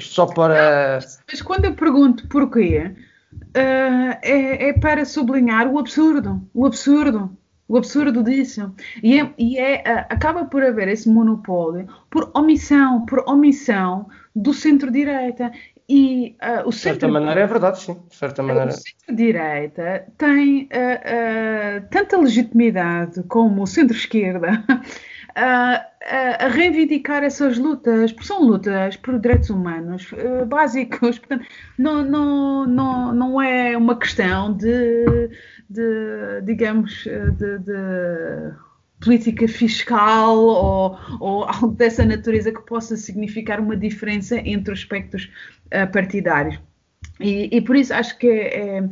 [0.00, 1.00] só para.
[1.30, 2.92] Mas quando eu pergunto porquê
[3.32, 7.36] uh, é, é, para sublinhar o absurdo, o absurdo,
[7.68, 8.74] o absurdo disso.
[9.02, 14.52] E, é, e é, uh, acaba por haver esse monopólio por omissão, por omissão do
[14.52, 15.52] centro-direita.
[15.88, 17.96] E uh, o centro, de certa maneira é verdade, sim.
[18.08, 18.70] De certa maneira.
[18.70, 20.68] O centro-direita tem
[21.90, 24.64] tanta legitimidade como o centro-esquerda
[25.34, 25.86] a,
[26.44, 31.18] a, reivindicar essas lutas, porque são lutas por direitos humanos uh, básicos.
[31.18, 31.46] Portanto,
[31.78, 35.30] não, não, não, não é uma questão de,
[35.68, 38.54] de digamos, de, de
[39.02, 45.30] política fiscal ou, ou, algo dessa natureza que possa significar uma diferença entre os aspectos
[45.66, 46.58] uh, partidários.
[47.20, 48.88] E, e, por isso acho que é, é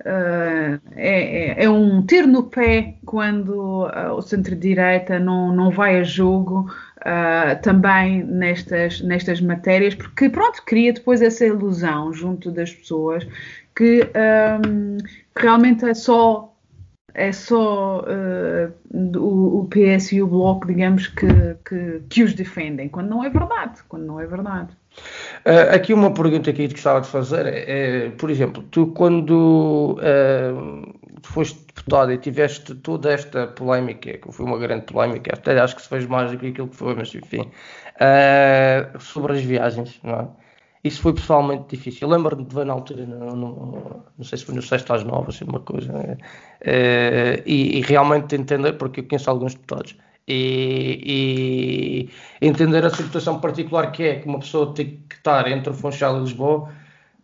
[0.00, 6.02] Uh, é, é, um ter no pé quando uh, o centro-direita não, não vai a
[6.02, 13.26] jogo uh, também nestas, nestas matérias, porque pronto, cria depois essa ilusão junto das pessoas
[13.76, 14.10] que,
[14.64, 14.96] um,
[15.34, 16.46] que realmente é só
[17.12, 18.04] é só
[19.18, 21.26] o, o, PS e o Bloco, digamos, que,
[21.68, 24.70] que, que os defendem, quando não é verdade, quando não é verdade.
[25.46, 30.94] Uh, aqui uma pergunta que eu gostava de fazer é, por exemplo, tu quando uh,
[31.22, 35.82] foste deputado e tiveste toda esta polémica, que foi uma grande polémica, até acho que
[35.82, 37.50] se fez mais do que aquilo que foi, mas enfim,
[37.96, 40.28] uh, sobre as viagens, não é?
[40.84, 42.08] Isso foi pessoalmente difícil.
[42.08, 45.28] Lembro-me de ver na altura, no, no, não sei se foi no sexto às nove,
[45.28, 45.92] assim, uma coisa,
[47.44, 49.94] e, e realmente entender, porque eu conheço alguns deputados,
[50.26, 52.08] e,
[52.40, 55.74] e, entender a situação particular que é que uma pessoa tem que estar entre o
[55.74, 56.70] Funchal e Lisboa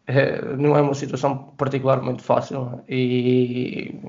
[0.06, 2.94] é, não é uma situação particularmente fácil é?
[2.94, 4.00] e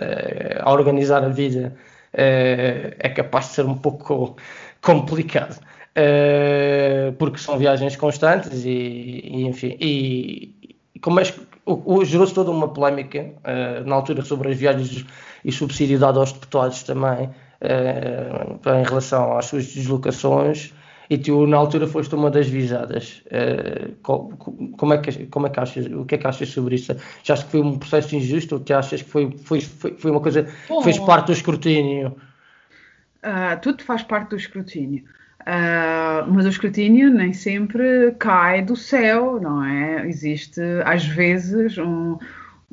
[0.00, 1.76] é, a organizar a vida
[2.12, 4.36] é, é, capaz de ser um pouco
[4.80, 5.60] complicado
[7.18, 11.24] porque são viagens constantes e, e enfim e, e como é
[12.04, 13.32] gerou-se toda uma polémica
[13.86, 15.04] na altura sobre as viagens
[15.44, 17.30] e subsídio dado aos deputados também
[17.64, 20.72] uh, em relação às suas deslocações
[21.08, 23.22] e tu na altura foste uma das visadas.
[23.26, 23.94] Uh,
[24.76, 25.86] como, é que, como é que achas?
[25.86, 26.96] O que é que achas sobre isso?
[27.22, 30.10] Já achas que foi um processo injusto ou te achas que foi, foi, foi, foi
[30.10, 32.16] uma coisa que fez parte do escrutínio?
[33.22, 35.04] Uh, tudo faz parte do escrutínio.
[35.40, 40.06] Uh, mas o escrutínio nem sempre cai do céu, não é?
[40.08, 42.18] Existe às vezes um,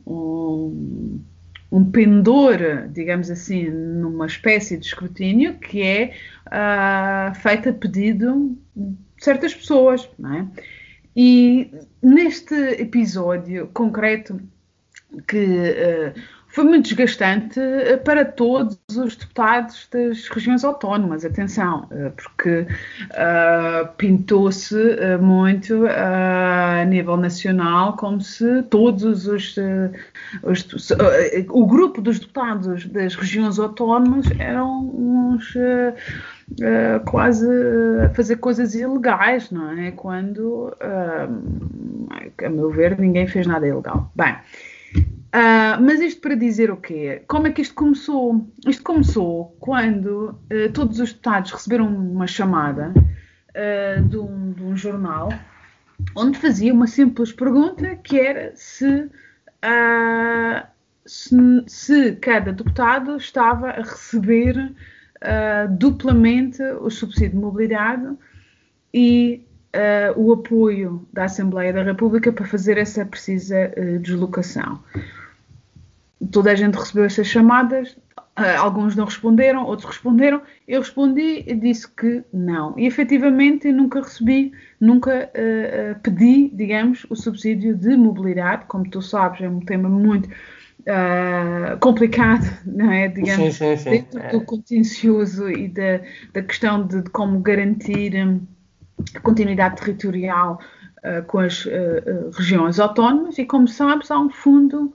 [0.07, 1.19] um
[1.71, 6.13] um pendor, digamos assim, numa espécie de escrutínio que é
[6.47, 10.47] uh, feito a pedido de certas pessoas, não é?
[11.15, 14.41] E neste episódio concreto
[15.27, 16.21] que uh,
[16.51, 22.67] foi muito desgastante eh, para todos os deputados das regiões autónomas, atenção, eh, porque
[23.11, 24.75] uh, pintou-se
[25.21, 29.55] muito uh, a nível nacional como se todos os,
[30.43, 30.91] os
[31.49, 35.53] o grupo dos deputados das regiões autónomas eram uns
[37.05, 37.47] quase
[38.05, 39.91] a fazer coisas ilegais, não é?
[39.91, 44.11] Quando, a meu ver, ninguém fez nada ilegal.
[44.15, 44.35] Bem,
[45.33, 47.23] Uh, mas isto para dizer o quê?
[47.25, 48.45] Como é que isto começou?
[48.67, 54.75] Isto começou quando uh, todos os deputados receberam uma chamada uh, de, um, de, um,
[54.75, 55.29] jornal
[56.17, 59.09] onde fazia uma simples pergunta que era se,
[61.05, 64.73] se, se, cada deputado estava a receber
[65.77, 68.17] duplamente o subsídio de mobilidade
[68.91, 69.45] e
[70.15, 74.81] o apoio da Assembleia da República para fazer essa precisa deslocação
[76.29, 77.97] toda a gente recebeu essas chamadas,
[78.35, 80.41] ah, alguns não responderam, outros responderam.
[80.67, 82.77] Eu respondi e disse que não.
[82.77, 88.65] E efetivamente eu nunca recebi, nunca uh, pedi, digamos, o subsídio de mobilidade.
[88.67, 93.09] Como tu sabes, é um tema muito uh, complicado, não é?
[93.09, 93.89] Digamos, sim, sim, sim.
[93.89, 94.29] dentro é.
[94.29, 95.99] do contencioso e da,
[96.33, 98.41] da questão de, de como garantir hum,
[99.13, 100.57] a continuidade territorial
[101.03, 101.67] uh, com as
[102.33, 103.37] regiões autónomas.
[103.37, 104.93] E como sabes, há um fundo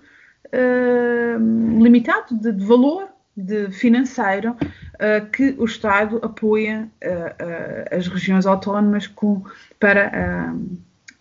[0.53, 8.47] uh, limitado de, de, valor de financeiro uh, que o Estado apoia uh, as regiões
[8.47, 9.43] autónomas com,
[9.79, 10.55] para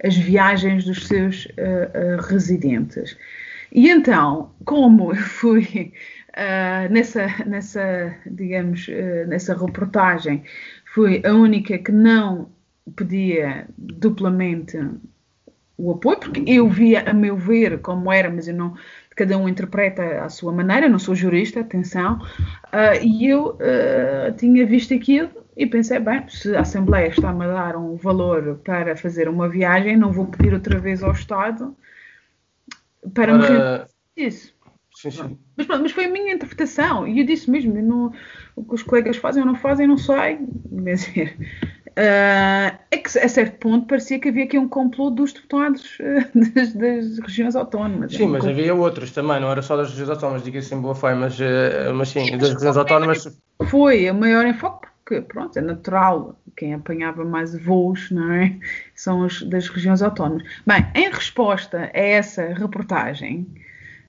[0.04, 1.48] as viagens dos seus
[2.28, 3.18] residentes.
[3.72, 5.94] E então, como eu fui
[6.92, 8.88] nessa, nessa, digamos,
[9.28, 10.44] nessa reportagem,
[10.94, 12.50] fui a única que não
[12.96, 14.78] pedia duplamente
[15.78, 18.76] o apoio, porque eu via, a meu ver, como era, mas eu não.
[19.16, 23.58] Cada um interpreta à sua maneira, não sou jurista, atenção, uh, e eu
[24.38, 28.96] tinha visto aquilo e pensei, bem, se a Assembleia está-me a dar um valor para
[28.98, 31.76] fazer uma viagem, não vou pedir outra vez ao Estado
[33.14, 33.46] para me
[34.18, 34.54] isso.
[34.94, 35.38] Sim, sim.
[35.58, 38.14] Mas, mas foi a minha interpretação e eu disse mesmo, eu não,
[38.56, 40.40] o que os colegas fazem ou não fazem, não sei.
[40.72, 41.38] Dizer,
[41.98, 46.40] uh, é que a certo ponto parecia que havia aqui um complô dos deputados uh,
[46.54, 48.14] das, das, regiões autónomas.
[48.14, 51.14] Sim, mas havia outros também, não era só das regiões autónomas, diga-se em boa fé,
[51.14, 53.40] mas, uh, mas sim, sim das regiões autónomas.
[53.70, 58.58] Foi o maior enfoque porque, pronto, é natural, quem apanhava mais voos, não é?
[58.96, 60.44] São os das regiões autónomas.
[60.66, 63.46] Bem, em resposta a essa reportagem,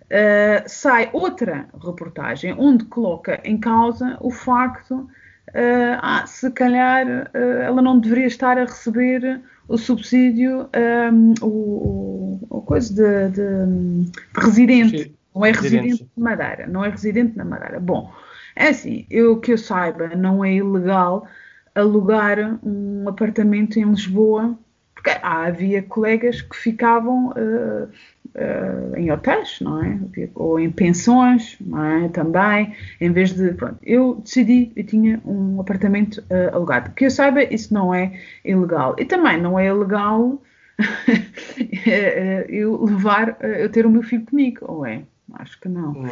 [0.05, 5.07] uh, sai outra reportagem onde coloca em causa o facto,
[5.51, 10.68] uh, ah, se calhar uh, ela não deveria estar a receber o subsídio,
[11.12, 14.99] um, o, o, coisa de, de, de residente.
[15.05, 15.14] Sim.
[15.34, 17.78] Não é residente na Madeira, não é residente na Madeira.
[17.78, 18.11] Bom,
[18.55, 21.26] é assim, eu que eu saiba, não é ilegal
[21.74, 24.59] alugar um apartamento em Lisboa,
[24.94, 27.88] porque ah, havia colegas que ficavam uh,
[28.37, 29.99] uh, em hotéis, não é?
[30.34, 32.09] Ou em pensões, não é?
[32.09, 33.53] Também, em vez de.
[33.55, 36.91] Pronto, eu decidi, eu tinha um apartamento uh, alugado.
[36.93, 38.12] Que eu saiba, isso não é
[38.45, 38.95] ilegal.
[38.99, 40.41] E também não é ilegal
[42.49, 45.03] eu levar, eu ter o meu filho comigo, ou é?
[45.34, 45.93] Acho que não.
[45.93, 46.11] não.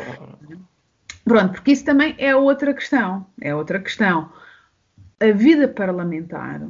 [1.25, 3.27] Pronto, porque isso também é outra questão.
[3.41, 4.31] É outra questão.
[5.21, 6.61] A vida parlamentar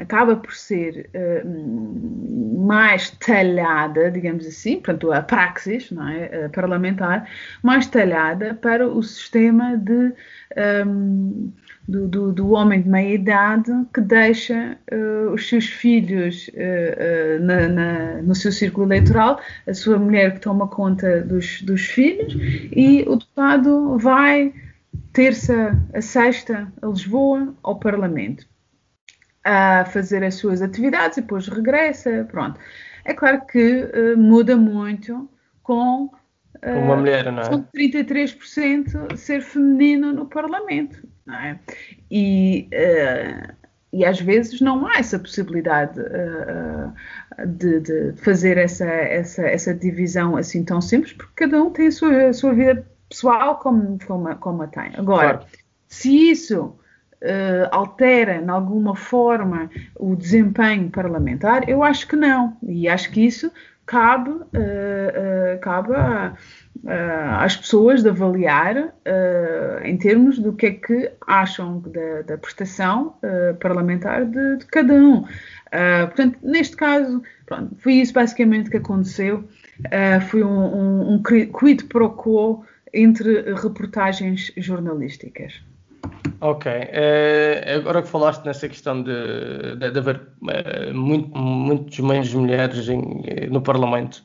[0.00, 6.46] acaba por ser uh, mais talhada, digamos assim, portanto, a praxis não é?
[6.46, 7.28] Uh, parlamentar,
[7.62, 10.12] mais talhada para o sistema de
[10.86, 11.52] um,
[11.86, 16.48] do, do, do, homem de meia idade que deixa uh, os seus filhos
[17.40, 22.36] na, na, no seu círculo eleitoral, a sua mulher que toma conta dos, dos filhos
[22.74, 24.52] e o deputado vai
[25.12, 28.46] terça a sexta a Lisboa ao Parlamento
[29.44, 32.58] a fazer as suas atividades e depois regressa, pronto.
[33.04, 35.28] É claro que muda muito
[35.62, 36.10] com
[36.62, 37.44] uma mulher, não é?
[37.44, 41.58] São 33% ser feminino no Parlamento não é?
[42.10, 43.54] E, uh,
[43.92, 50.36] e às vezes não há essa possibilidade uh, de, de, fazer essa, essa, essa divisão
[50.36, 54.34] assim tão simples, porque cada um tem a sua, a sua vida pessoal como, como,
[54.36, 54.92] como a tem.
[54.96, 55.46] Agora, claro.
[55.88, 56.76] se isso
[57.22, 61.68] Uh, altera em alguma forma o desempenho parlamentar?
[61.68, 62.56] Eu acho que não.
[62.62, 63.52] E acho que isso
[63.90, 66.32] cabe, uh, uh, cabe a,
[66.84, 66.88] uh,
[67.40, 68.94] às pessoas de avaliar
[69.82, 73.16] em termos do que é que acham da, da prestação
[73.58, 75.24] parlamentar de, de, cada um.
[76.06, 79.42] portanto, neste caso, pronto, foi isso basicamente que aconteceu.
[80.28, 82.64] foi um, um, um quid pro quo
[82.94, 85.60] entre reportagens jornalísticas.
[86.40, 86.72] Ok.
[86.72, 92.88] Uh, agora que falaste nessa questão de, de, de haver uh, muito, muitos meios mulheres
[92.88, 93.02] em,
[93.50, 94.22] no Parlamento,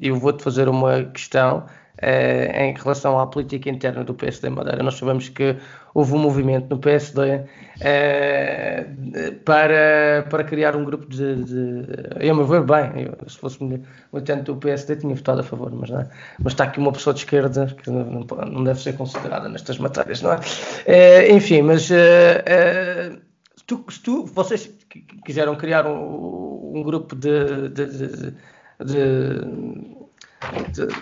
[0.00, 1.66] eu vou-te fazer uma questão
[2.02, 4.82] em relação à política interna do PSD Madeira.
[4.82, 5.56] Nós sabemos que
[5.94, 7.44] houve um movimento no PSD
[9.44, 11.44] para, para criar um grupo de.
[11.44, 11.86] de
[12.20, 15.90] eu me ver bem, eu, se fosse militante do PSD tinha votado a favor, mas,
[15.90, 16.10] não é?
[16.38, 20.22] mas está aqui uma pessoa de esquerda que não, não deve ser considerada nestas matérias,
[20.22, 20.40] não é?
[20.86, 23.12] é enfim, mas é,
[23.66, 24.70] tu, tu, vocês
[25.24, 28.32] quiseram criar um, um grupo de, de, de,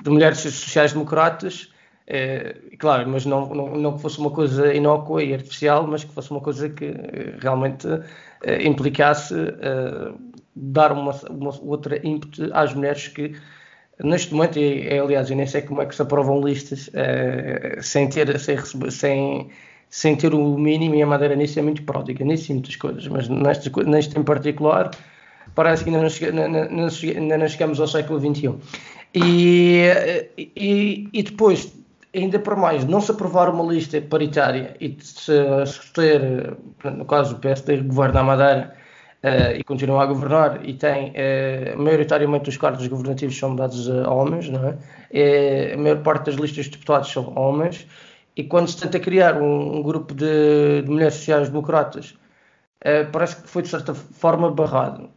[0.03, 1.73] de mulheres sociais-democratas.
[2.11, 6.15] É, claro, mas não, não, não que fosse uma coisa inócua e artificial, mas que
[6.15, 6.91] fosse uma coisa que
[7.39, 7.87] realmente
[8.45, 10.13] eh, implicasse eh,
[10.57, 13.35] dar uma, uma, outra ímpeto às mulheres que
[14.03, 17.79] neste momento, e, é, aliás, eu nem sei como é que se aprovam listas eh,
[17.83, 18.57] sem ter sem,
[18.91, 19.51] sem,
[19.91, 23.07] sem ter o mínimo e a Madeira nisso é muito pródiga, nisso e muitas coisas,
[23.09, 24.93] mas neste, neste em particular
[25.55, 28.55] parece que ainda não, ainda não chegamos ao século XXI.
[29.15, 29.83] E,
[30.39, 31.79] e, e depois
[32.15, 35.33] ainda por mais, não se aprovar uma lista paritária e se,
[35.93, 38.75] ter, no caso o PSD governa a Madeira
[39.23, 44.11] uh, e continua a governar e tem, uh, maioritariamente os cargos governativos são dados a
[44.11, 45.75] homens, não é?
[45.75, 47.87] a maior parte das listas de deputados são homens
[48.37, 52.17] e quando se tenta criar um, um grupo de, de mulheres sociais democratas
[52.85, 55.11] uh, parece que foi de certa forma barrado.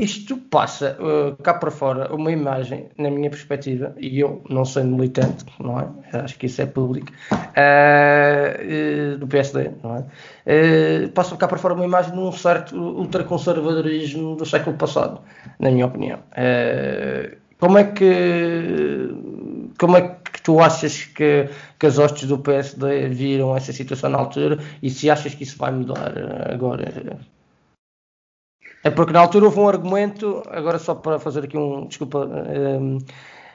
[0.00, 4.96] Isto passa uh, cá para fora uma imagem, na minha perspectiva, e eu não sendo
[4.96, 5.86] militante, não é?
[6.14, 10.04] Acho que isso é público, uh, uh, do PSD, não é?
[11.14, 15.20] passa cá para fora uma imagem de um certo ultraconservadorismo do século passado,
[15.58, 16.18] na minha opinião.
[17.58, 19.10] como é que
[19.78, 21.48] como é que tu achas que,
[21.78, 25.56] que as hostes do PSD viram essa situação na altura e se achas que isso
[25.56, 26.12] vai mudar
[26.50, 26.84] agora?
[28.82, 31.86] É porque na altura houve um argumento, agora só para fazer aqui um.
[31.86, 32.26] Desculpa.
[32.26, 32.98] Um,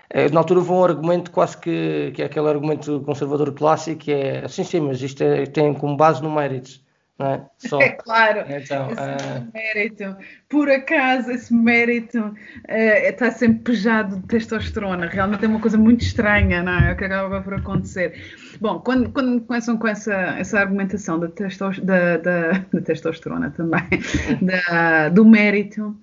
[0.10, 4.12] eh, na altura houve um argumento quase que, que é aquele argumento conservador clássico, que
[4.12, 6.80] é assim sim, mas isto é, tem como base no mérito.
[7.18, 7.40] É?
[7.58, 7.80] Só.
[7.80, 9.52] é claro, então, esse uh...
[9.54, 10.18] mérito.
[10.50, 12.36] Por acaso, esse mérito uh,
[12.68, 15.08] está sempre pejado de testosterona.
[15.08, 16.92] Realmente é uma coisa muito estranha, não é?
[16.92, 18.14] O que acaba por acontecer.
[18.60, 23.88] Bom, quando, quando começam com essa, essa argumentação da, testos, da, da, da testosterona também,
[24.42, 25.98] da, do mérito,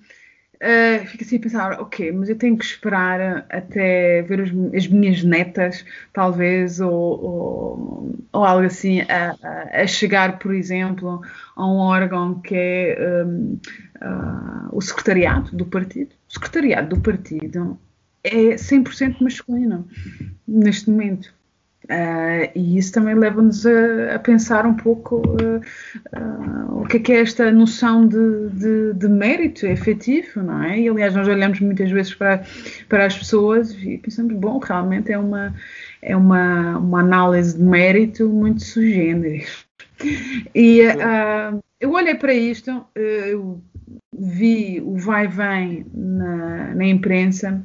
[0.63, 4.87] uh, fico assim a pensar, ok, mas eu tenho que esperar até ver os, as
[4.87, 9.35] minhas netas, talvez, ou, ou, ou algo assim, a,
[9.71, 11.21] a, chegar, por exemplo,
[11.55, 13.59] a um órgão que é um,
[14.01, 16.15] uh, o secretariado do partido.
[16.29, 17.77] O secretariado do partido
[18.23, 19.87] é 100% masculino
[20.47, 21.33] neste momento.
[21.85, 25.59] Uh, e isso também leva-nos a, a, pensar um pouco uh,
[26.17, 30.79] uh, o que é, que é esta noção de, de, de, mérito efetivo, não é?
[30.79, 32.41] E aliás, nós olhamos muitas vezes para,
[32.87, 35.53] para as pessoas e pensamos, bom, realmente é uma,
[36.01, 39.45] é uma, uma análise de mérito muito sugênere.
[40.55, 40.79] E
[41.79, 43.61] eu olhei para isto, eu
[44.17, 47.61] vi o vai-vem na, na imprensa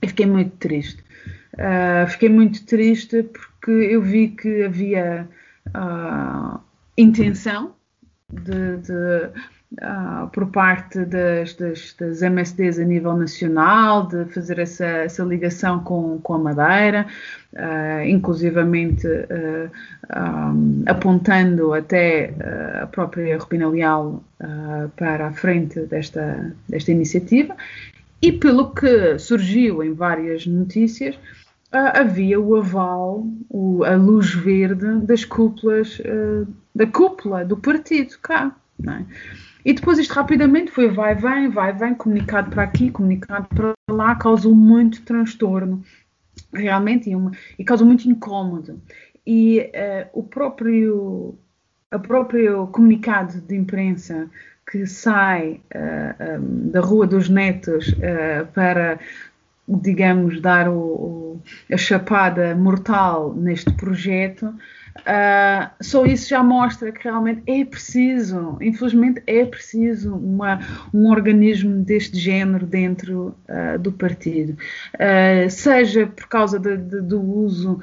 [0.00, 1.07] e fiquei muito triste.
[1.58, 5.28] Uh, fiquei muito triste porque eu vi que havia
[5.74, 6.60] uh,
[6.96, 7.74] intenção
[8.32, 8.92] de, de
[9.82, 15.80] uh, por parte das, das, das, MSDs a nível nacional de fazer essa, essa ligação
[15.80, 17.06] com, com a Madeira,
[18.06, 22.32] inclusivamente um, apontando até
[22.80, 24.22] a própria Rubina Leal
[24.94, 27.56] para a frente desta, desta iniciativa.
[28.22, 31.18] E pelo que surgiu em várias notícias,
[31.70, 38.56] havia o aval, o, a luz verde das cúpulas, uh, da cúpula do partido cá.
[38.86, 39.04] É?
[39.64, 44.14] E depois isto rapidamente foi vai, vem, vai, vem, comunicado para aqui, comunicado para lá,
[44.14, 45.82] causou muito transtorno,
[46.52, 48.80] realmente, e, uma, e causou muito incómodo.
[49.26, 51.34] E uh, o próprio,
[51.92, 54.30] o próprio comunicado de imprensa
[54.70, 58.98] que sai uh, um, da Rua dos Netos uh, para
[59.68, 67.04] digamos, dar o, o, a chapada mortal neste projeto, uh, só isso já mostra que
[67.04, 70.58] realmente é preciso, infelizmente é preciso uma,
[70.92, 74.56] um organismo deste género dentro uh, do partido.
[74.94, 77.80] Uh, seja por causa de, de, do uso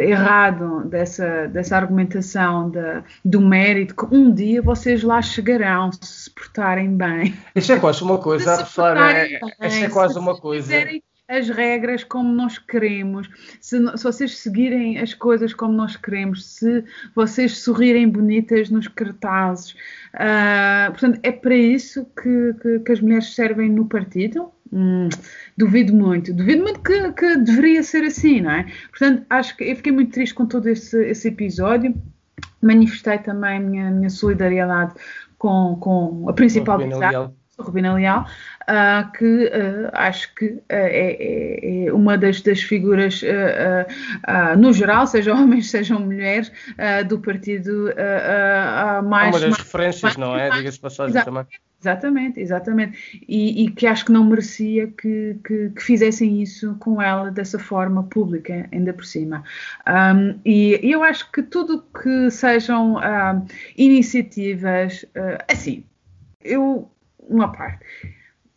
[0.00, 6.94] errado dessa, dessa argumentação de, do mérito, que um dia vocês lá chegarão se portarem
[6.94, 7.34] bem.
[7.54, 10.74] Isso é quase uma coisa, é, isso é quase uma coisa
[11.30, 16.84] as regras como nós queremos, se, se, vocês seguirem as coisas como nós queremos, se
[17.14, 19.76] vocês sorrirem bonitas nos cartazes.
[20.14, 24.50] Uh, portanto, é para isso que, que, que, as mulheres servem no partido?
[24.72, 25.08] Hum,
[25.56, 28.66] duvido muito, duvido muito que, que, deveria ser assim, não é?
[28.90, 31.94] Portanto, acho que eu fiquei muito triste com todo esse, esse episódio.
[32.60, 34.94] Manifestei também a minha, minha solidariedade
[35.38, 36.78] com, com a principal
[37.62, 38.26] Rubina Leal,
[38.70, 43.22] uh, que uh, acho que uh, é, é, uma das, das figuras,
[44.58, 46.52] no geral, sejam homens, sejam mulheres,
[47.08, 47.92] do partido
[49.04, 49.34] mais.
[49.34, 50.50] Uma das mais, referências, mais, não é?
[50.50, 51.46] Diga-se passagem também.
[51.82, 53.24] Exatamente, exatamente.
[53.26, 57.58] E, e, que acho que não merecia que, que, que, fizessem isso com ela dessa
[57.58, 59.42] forma pública, ainda por cima.
[59.88, 62.96] Um, e eu acho que tudo que sejam
[63.78, 65.06] iniciativas,
[65.48, 65.84] assim,
[66.44, 66.90] eu
[67.30, 67.84] uma parte.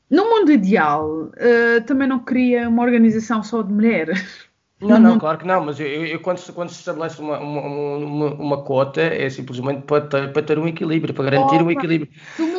[0.09, 4.47] No mundo ideal, uh, também não queria uma organização só de mulheres.
[4.87, 7.61] Não, não, claro que não, mas eu, eu, quando, se, quando se estabelece uma, uma,
[7.61, 11.71] uma, uma cota é simplesmente para ter, para ter um equilíbrio, para garantir Opa, um
[11.71, 12.11] equilíbrio.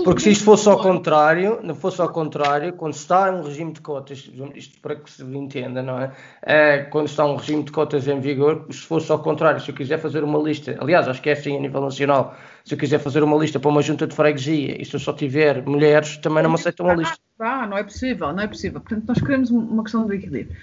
[0.04, 3.80] Porque se isto fosse ao contrário, não fosse ao contrário, quando está um regime de
[3.80, 6.12] cotas, isto para que se entenda, não é?
[6.42, 9.74] é quando está um regime de cotas em vigor, se fosse ao contrário, se eu
[9.74, 12.98] quiser fazer uma lista, aliás, acho que é assim a nível nacional, se eu quiser
[12.98, 16.42] fazer uma lista para uma junta de freguesia e se eu só tiver mulheres, também
[16.42, 17.23] não me aceitam a lista.
[17.38, 18.80] Ah, não é possível, não é possível.
[18.80, 20.56] Portanto, nós queremos uma questão do equilíbrio.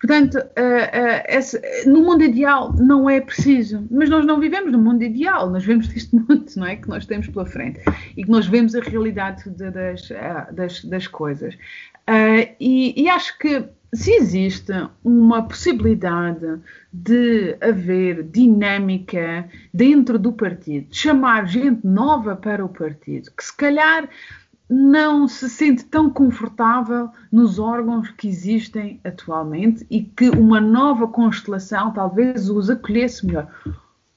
[0.00, 4.78] Portanto, uh, uh, esse, no mundo ideal não é preciso, mas nós não vivemos no
[4.78, 6.76] mundo ideal, nós vivemos neste mundo, não é?
[6.76, 7.80] Que nós temos pela frente
[8.16, 11.54] e que nós vemos a realidade de, das, uh, das, das, coisas.
[12.60, 16.60] E, e, acho que se existe uma possibilidade
[16.92, 23.56] de haver dinâmica dentro do partido, de chamar gente nova para o partido, que se
[23.56, 24.08] calhar
[24.68, 31.92] não se sente tão confortável nos órgãos que existem atualmente e que uma nova constelação
[31.92, 33.48] talvez os acolhesse melhor.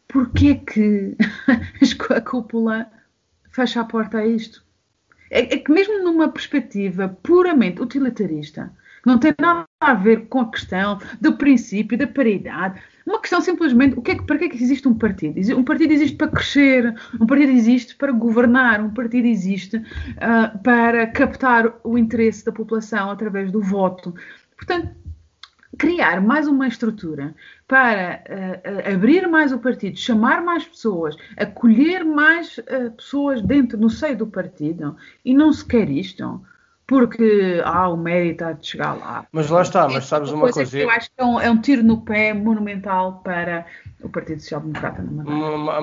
[0.08, 1.16] Porquê que
[2.16, 2.92] a cúpula
[3.52, 4.64] fecha a porta a isto?
[5.30, 8.74] É, é que mesmo numa perspectiva puramente utilitarista,
[9.06, 12.82] não tem nada a ver com a questão do princípio da paridade.
[13.06, 15.40] Uma questão simplesmente, o que é para que é que existe um partido?
[15.58, 21.08] Um partido existe para crescer, um partido existe para governar, um partido existe uh, para
[21.08, 24.14] captar o interesse da população através do voto.
[24.56, 24.90] Portanto,
[25.78, 27.34] criar mais uma estrutura
[27.68, 33.90] para uh, abrir mais o partido, chamar mais pessoas, acolher mais uh, pessoas dentro, no
[33.90, 36.42] seio do partido, e não se quer isto
[36.90, 39.24] porque há ah, o mérito de chegar lá.
[39.32, 40.76] Mas lá está, mas sabes uma coisa.
[40.76, 43.64] eu acho que é um, é um, tiro no pé monumental para
[44.02, 45.04] o Partido Social Democrata.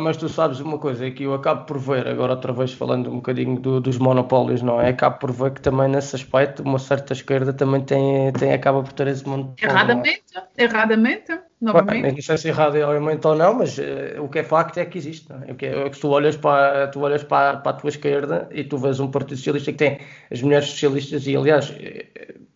[0.00, 3.08] Mas tu sabes uma coisa, é que eu acabo por ver, agora outra vez falando
[3.08, 4.88] um bocadinho do, dos monopólios, não é?
[4.88, 8.92] Acabo por ver que também nesse aspecto uma certa esquerda também tem, tem acaba por
[8.92, 9.54] ter esse monopólio.
[9.62, 9.64] É?
[9.64, 10.64] Erradamente, é?
[10.64, 12.14] erradamente novamente.
[12.14, 15.26] Não sei se erradamente ou não, mas uh, o que é facto é que existe.
[15.32, 15.52] É?
[15.52, 18.48] O que é, é que tu olhas, para, tu olhas para, para a tua esquerda
[18.52, 19.98] e tu vês um Partido Socialista que tem
[20.30, 22.06] as mulheres socialistas e, aliás, eh,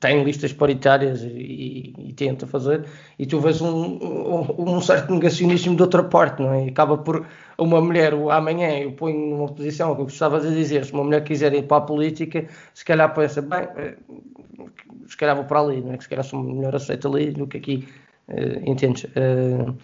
[0.01, 2.87] tem listas paritárias e, e, tenta fazer,
[3.19, 6.67] e tu vês um, um, um, certo negacionismo de outra parte, não é?
[6.67, 7.27] E acaba por
[7.59, 11.23] uma mulher, amanhã eu ponho numa posição que eu gostava de dizer, se uma mulher
[11.23, 13.95] quiser ir para a política, se calhar pensa, bem, eh,
[15.07, 15.97] se calhar vou para ali, não é?
[15.99, 17.87] Que se calhar sou uma mulher aceita ali do que aqui
[18.31, 19.05] Uh, entendes?
[19.05, 19.77] Uh,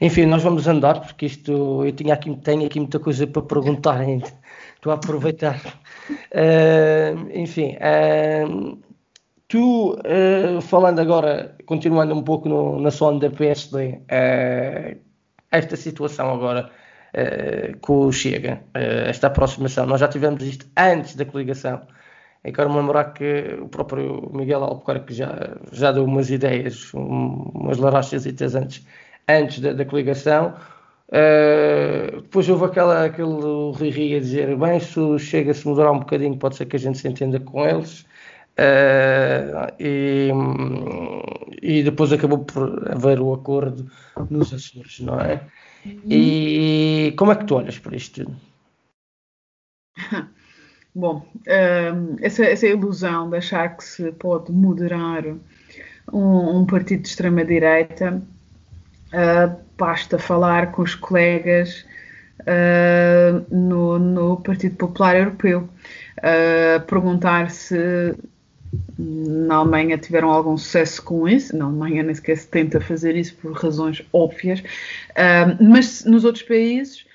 [0.00, 3.98] enfim, nós vamos andar porque isto eu tinha aqui, tenho aqui muita coisa para perguntar
[4.00, 4.28] ainda.
[4.74, 5.58] Estou a aproveitar.
[6.10, 7.76] Uh, enfim,
[9.48, 9.96] tu
[10.62, 14.00] falando agora, continuando um pouco no, na zona da PSD,
[15.50, 16.70] esta situação agora
[17.80, 21.80] com o Chega, esta aproximação, nós já tivemos isto antes da coligação.
[22.44, 27.50] Eu quero me lembrar que o próprio Miguel Albuquerque já, já deu umas ideias, um,
[27.54, 28.86] umas larachas antes,
[29.26, 30.54] antes da, da coligação.
[31.08, 36.00] Uh, depois houve aquela, aquele riri a dizer: bem, se chega a se mudar um
[36.00, 38.04] bocadinho, pode ser que a gente se entenda com eles.
[38.58, 40.30] Uh, e,
[41.62, 43.90] e, depois acabou por haver o acordo
[44.30, 45.40] nos Açores, não é?
[45.84, 46.00] Uhum.
[46.08, 48.36] E como é que tu olhas para isto tudo?
[50.94, 55.24] Bom, hum, essa, essa ilusão de achar que se pode moderar
[56.12, 58.22] um, um partido de extrema-direita,
[59.12, 61.84] uh, basta falar com os colegas
[62.42, 65.68] uh, no, no, Partido Popular Europeu,
[66.18, 68.14] uh, perguntar se
[68.96, 71.56] na Alemanha tiveram algum sucesso com isso.
[71.56, 74.62] Na Alemanha nem sequer se tenta fazer isso por razões óbvias,
[75.60, 77.06] mas nos outros países.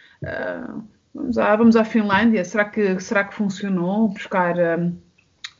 [1.13, 2.43] Vamos à, vamos à Finlândia.
[2.45, 4.95] Será que, será que funcionou buscar um,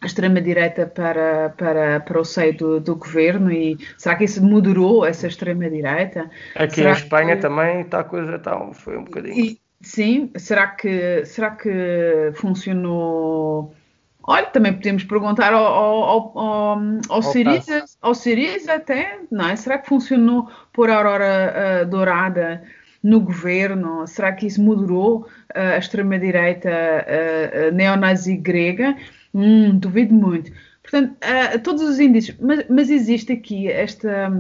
[0.02, 3.52] a extrema-direita para, para, para o seio do, do, governo?
[3.52, 6.30] E será que isso moderou essa extrema-direita?
[6.56, 7.42] Aqui será em Espanha que...
[7.42, 9.40] também está a coisa está, foi um bocadinho.
[9.40, 13.74] E, sim, será que, será que funcionou?
[14.22, 19.56] Olha, também podemos perguntar ao, ao, ao, ao, Siriza, ao Siriza até, não é?
[19.56, 22.62] Será que funcionou por Aurora uh, Dourada
[23.02, 24.06] no governo?
[24.08, 28.96] Será que isso moderou uh, a extrema-direita uh, neonazi grega?
[29.34, 30.52] Hum, duvido muito.
[30.82, 34.32] Portanto, uh, todos os indícios, mas, mas, existe aqui esta,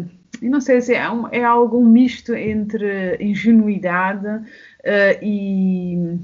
[0.41, 4.41] eu não sei se é, um, é algo misto entre ingenuidade
[5.21, 6.17] e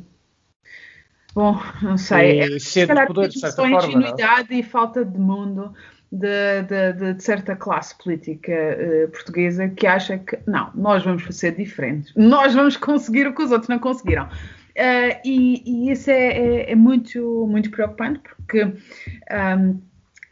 [1.36, 2.40] Bom, não sei.
[2.40, 3.78] E ser de poder, de certa forma.
[3.78, 4.58] Ingenuidade não?
[4.58, 5.74] e falta de mundo
[6.16, 11.55] de, de, de, certa classe política uh, portuguesa que acha que não, nós vamos ser
[11.55, 14.26] diferentes, nós vamos conseguir o que os outros não conseguiram.
[14.26, 19.82] Uh, e, e, isso é, é, é, muito, muito preocupante porque um,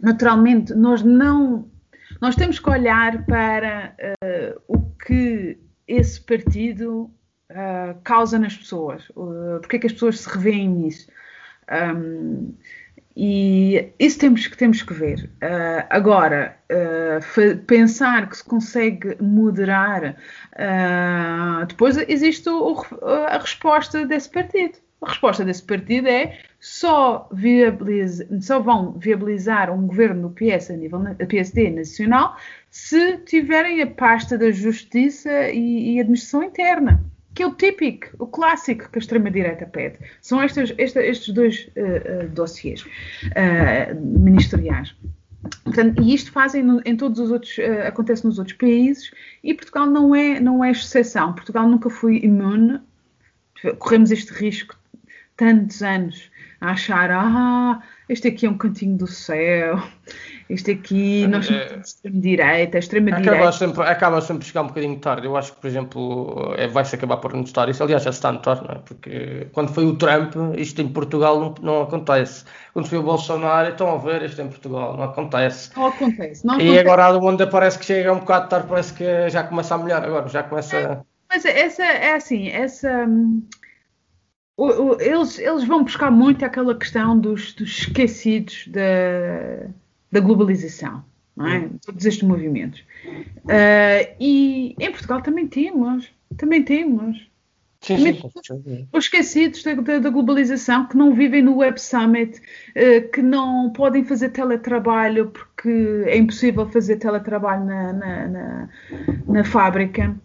[0.01, 1.71] naturalmente nós não
[2.19, 5.57] nós temos que olhar para uh, o que
[5.87, 7.11] esse partido
[8.03, 9.03] causa nas pessoas,
[9.61, 11.07] porque é que as pessoas se revêem nisso.
[11.71, 12.55] Um,
[13.15, 15.29] e isso temos que, temos que ver.
[15.35, 20.15] Uh, agora, uh, pensar que se consegue moderar,
[20.53, 22.75] uh, depois existe o,
[23.27, 24.79] a resposta desse partido.
[25.01, 30.77] A resposta desse partido é só, viabiliza, só vão viabilizar um governo do PS a
[30.77, 32.37] nível PSD nacional
[32.69, 37.03] se tiverem a pasta da Justiça e, e Administração Interna,
[37.33, 39.97] que é o típico, o clássico que a extrema-direita pede.
[40.21, 44.95] São estes, estes dois uh, uh, dossiês uh, ministeriais.
[45.63, 49.11] Portanto, e isto fazem no, em todos os outros, uh, acontece nos outros países
[49.43, 51.33] e Portugal não é, não é exceção.
[51.33, 52.79] Portugal nunca foi imune.
[53.79, 54.75] Corremos este risco
[55.37, 56.29] tantos anos
[56.63, 59.83] a achar, ah, este aqui é um cantinho do céu,
[60.49, 63.31] este aqui, nós somos é, extrema-direita, extrema-direita.
[63.31, 65.27] Acaba sempre, acaba sempre a chegar um bocadinho tarde.
[65.27, 67.83] Eu acho que, por exemplo, é, vai-se acabar por notar isso.
[67.83, 68.79] Aliás, já se está a notar, não é?
[68.79, 72.45] Porque quando foi o Trump, isto em Portugal não, não acontece.
[72.71, 75.69] Quando foi o Bolsonaro, estão a ver, isto em Portugal não acontece.
[75.75, 76.45] Não acontece.
[76.45, 76.79] Não e acontece.
[76.79, 80.01] agora, onde parece que chega um bocado tarde, parece que já começa a melhor.
[80.01, 80.77] Agora já começa.
[80.77, 80.97] É,
[81.29, 83.05] mas essa, é assim, essa.
[83.05, 83.43] Hum,
[84.99, 89.67] eles, eles vão buscar muito aquela questão dos, dos esquecidos da,
[90.11, 91.03] da globalização,
[91.35, 91.59] não é?
[91.59, 91.77] Hum.
[91.83, 92.81] Todos estes movimentos.
[93.45, 97.31] Uh, e em Portugal também temos, também temos.
[97.81, 103.11] Sim, sim, os esquecidos da, da, da, globalização, que não vivem no Web Summit, uh,
[103.11, 108.69] que não podem fazer teletrabalho porque é impossível fazer teletrabalho na, na, na,
[109.27, 110.15] na fábrica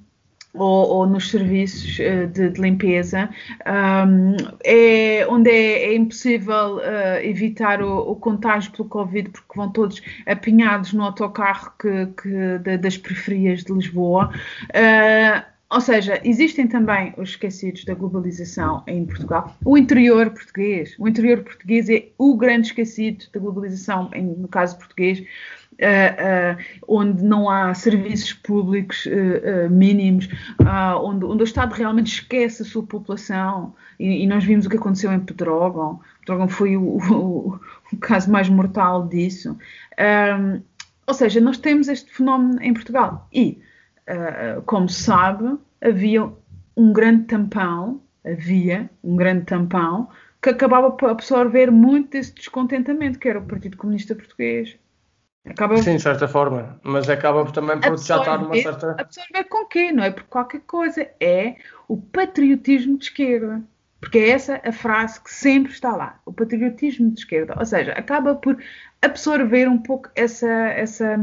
[0.59, 3.29] ou, ou nos serviços uh, de, de, limpeza,
[3.67, 9.71] um, é, onde é, é impossível uh, evitar o, o, contágio pelo Covid, porque vão
[9.71, 14.31] todos apinhados no autocarro que, que de, das periferias de Lisboa.
[14.65, 19.55] Uh, ou seja, existem também os esquecidos da globalização em Portugal.
[19.63, 20.95] O interior português.
[20.99, 25.23] O interior português é o grande esquecido da globalização, em, no caso português
[25.81, 30.29] uh, uh, onde não há serviços públicos uh, mínimos,
[31.03, 34.77] onde, onde, o Estado realmente esquece a sua população, e, e nós vimos o que
[34.77, 36.01] aconteceu em Pedrógão.
[36.21, 37.61] Pedrógão foi o, o,
[37.93, 39.57] o caso mais mortal disso.
[41.07, 43.27] Ou seja, nós temos este fenómeno em Portugal.
[43.33, 43.61] E,
[44.67, 46.31] como se sabe, havia
[46.77, 50.09] um grande tampão, havia um grande tampão
[50.41, 54.79] que acabava por absorver muito desse descontentamento, que era o Partido Comunista Português.
[55.51, 58.97] Acaba Sim, de certa forma, mas acaba também por já estar numa certa.
[58.99, 59.93] Absorver com quê?
[59.93, 63.63] Não é por qualquer coisa, é o patriotismo de esquerda.
[64.01, 67.55] Porque é essa a frase que sempre está lá, o patriotismo de esquerda.
[67.59, 68.57] Ou seja, acaba por
[69.03, 71.19] absorver um pouco essa, essa,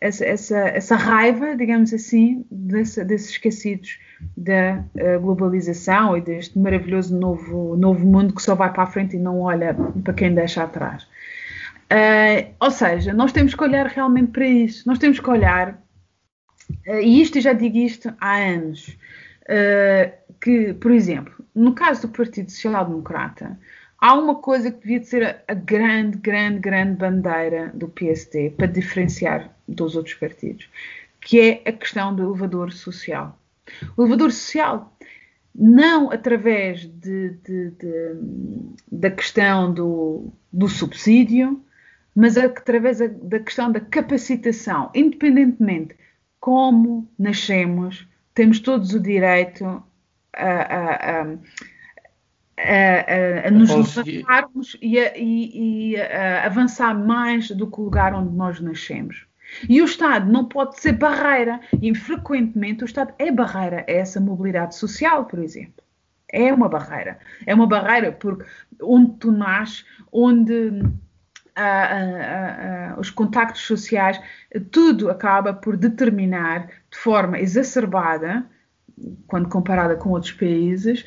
[0.00, 3.98] essa, essa, essa raiva, digamos assim, desse, desses esquecidos
[4.36, 9.16] da uh, globalização e deste maravilhoso novo, novo mundo que só vai para a frente
[9.16, 11.06] e não olha para quem deixa atrás.
[11.94, 14.82] Uh, ou seja, nós temos que olhar realmente para isso.
[14.84, 15.80] Nós temos que olhar,
[16.88, 18.88] uh, e isto eu já digo isto há anos,
[19.42, 23.56] uh, que, por exemplo, no caso do Partido Social Democrata,
[23.96, 28.66] há uma coisa que devia ser a, a grande, grande, grande bandeira do PSD para
[28.66, 30.68] diferenciar dos outros partidos,
[31.20, 33.38] que é a questão do elevador social.
[33.96, 34.92] O elevador social
[35.54, 38.16] não através de, de, de,
[38.90, 41.63] da questão do, do subsídio,
[42.14, 45.96] mas através da questão da capacitação, independentemente
[46.38, 49.64] como nascemos, temos todos o direito
[50.36, 51.22] a, a,
[52.58, 58.34] a, a nos levantarmos e, e, e a avançar mais do que o lugar onde
[58.34, 59.26] nós nascemos.
[59.68, 64.20] E o Estado não pode ser barreira, e frequentemente o Estado é barreira a essa
[64.20, 65.82] mobilidade social, por exemplo.
[66.28, 67.18] É uma barreira.
[67.46, 68.44] É uma barreira porque
[68.82, 70.72] onde tu nasces, onde
[72.98, 74.20] os contactos sociais,
[74.70, 78.44] tudo acaba por determinar de forma exacerbada,
[79.26, 81.04] quando comparada com outros países,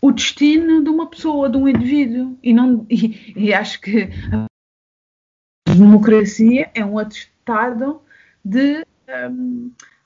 [0.00, 2.38] o destino de uma pessoa, de um indivíduo.
[2.42, 8.00] E, não, e, e acho que a democracia é um atestado
[8.44, 8.84] de,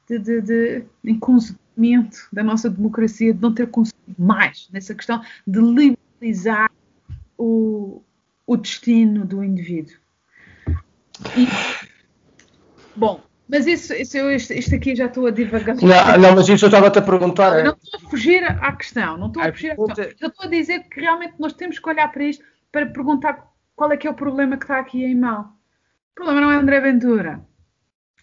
[0.09, 5.61] de, de, de inconsequimento da nossa democracia, de não ter conseguido mais nessa questão de
[5.61, 6.71] liberalizar
[7.39, 8.03] o,
[8.47, 9.97] o destino do indivíduo.
[11.37, 11.47] E,
[12.97, 15.77] bom, mas isso, isso eu, isto, isto, aqui já estou a divagar.
[15.77, 17.51] Não, não mas isso eu estava-te a perguntar.
[17.51, 17.63] Não, é...
[17.65, 20.05] não estou a fugir à questão, não estou a fugir à questão.
[20.21, 23.93] Eu estou a dizer que realmente nós temos que olhar para isto para perguntar qual
[23.93, 25.53] é que é o problema que está aqui em mão.
[26.13, 27.45] O problema não é André Ventura.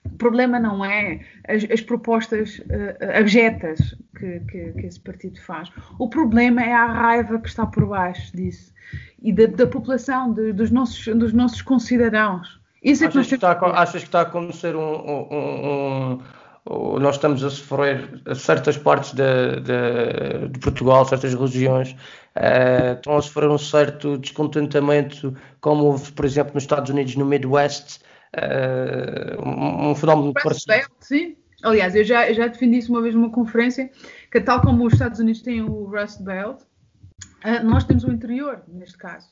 [0.06, 5.70] O problema não é as, as propostas uh, abjetas que, que, que, esse partido faz.
[6.00, 8.74] O problema é a raiva que está por baixo disso
[9.22, 12.60] e da, da população, de, dos, nossos, dos nossos concidadãos.
[12.84, 16.20] Isso é achas, que, está, achas que está a acontecer um, um,
[16.68, 21.92] um, nós estamos a sofrer certas partes de, de, de Portugal, certas regiões,
[22.36, 27.26] uh, estão a sofrer um certo descontentamento, como houve, por exemplo, nos Estados Unidos, no
[27.26, 28.00] Midwest,
[28.36, 30.74] uh, um, um, fenómeno parecido.
[31.00, 33.90] Sim, aliás, eu já, eu já defendi isso uma vez numa conferência,
[34.32, 38.62] que tal como os Estados Unidos têm o Rust Belt, uh, nós temos o interior,
[38.68, 39.28] neste caso.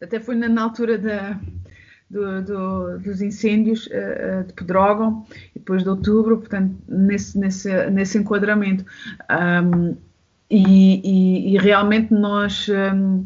[0.00, 1.38] Até foi na, na altura da
[2.10, 8.18] do, do, dos incêndios uh, de Pedrógão e depois de outubro, portanto, nesse, nesse, nesse
[8.18, 8.84] enquadramento.
[9.30, 9.96] Um,
[10.48, 12.68] e, e, e, realmente nós.
[12.68, 13.24] Um,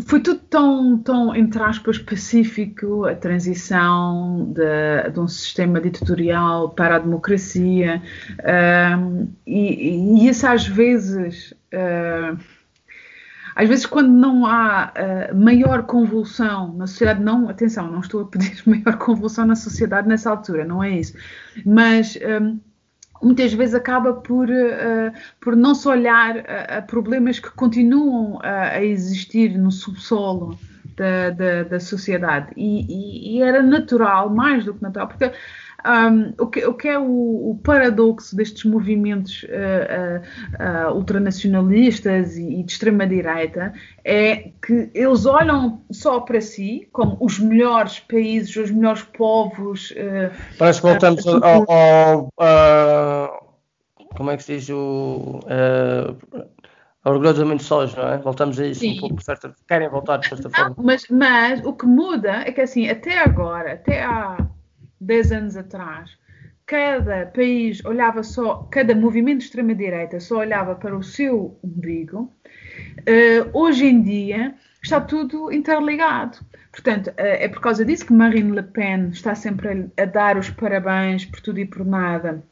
[0.00, 6.96] foi tudo tão, tão, entre aspas, pacífico, a transição de, de um sistema ditatorial para
[6.96, 8.02] a democracia,
[9.46, 11.52] e, e, isso às vezes.
[11.72, 12.38] Uh,
[13.54, 14.94] às vezes, quando não há
[15.30, 20.08] uh, maior convulsão na sociedade, não, atenção, não estou a pedir maior convulsão na sociedade
[20.08, 21.14] nessa altura, não é isso,
[21.66, 22.18] mas
[23.22, 28.70] muitas vezes acaba por, uh, por não se olhar a, a problemas que continuam a,
[28.70, 30.58] a existir no subsolo
[30.96, 32.52] da, da, da sociedade.
[32.56, 35.32] E, e, e, era natural, mais do que natural, porque
[35.84, 42.36] um, o, que, o, que, é o, o paradoxo destes movimentos uh, uh, uh, ultranacionalistas
[42.36, 43.72] e, e de extrema-direita
[44.04, 49.92] é que eles olham só para si como os melhores países, os melhores povos.
[50.58, 51.70] Parece que voltamos ao.
[51.70, 53.42] ao
[54.14, 55.40] como é que se diz o.
[57.04, 58.18] orgulhosamente sós, não é?
[58.18, 58.96] Voltamos a isso Sim.
[58.96, 59.16] um pouco?
[59.66, 60.76] Querem voltar de certa forma.
[60.78, 64.36] mas, mas o que muda é que assim, até agora, até há
[65.02, 66.10] 10 anos atrás,
[66.66, 72.32] cada país olhava só, cada movimento de extrema-direita só olhava para o seu umbigo,
[73.00, 76.38] uh, hoje em dia está tudo interligado.
[76.70, 80.38] Portanto, uh, é por causa disso que Marine Le Pen está sempre a, a dar
[80.38, 82.42] os parabéns por tudo e por nada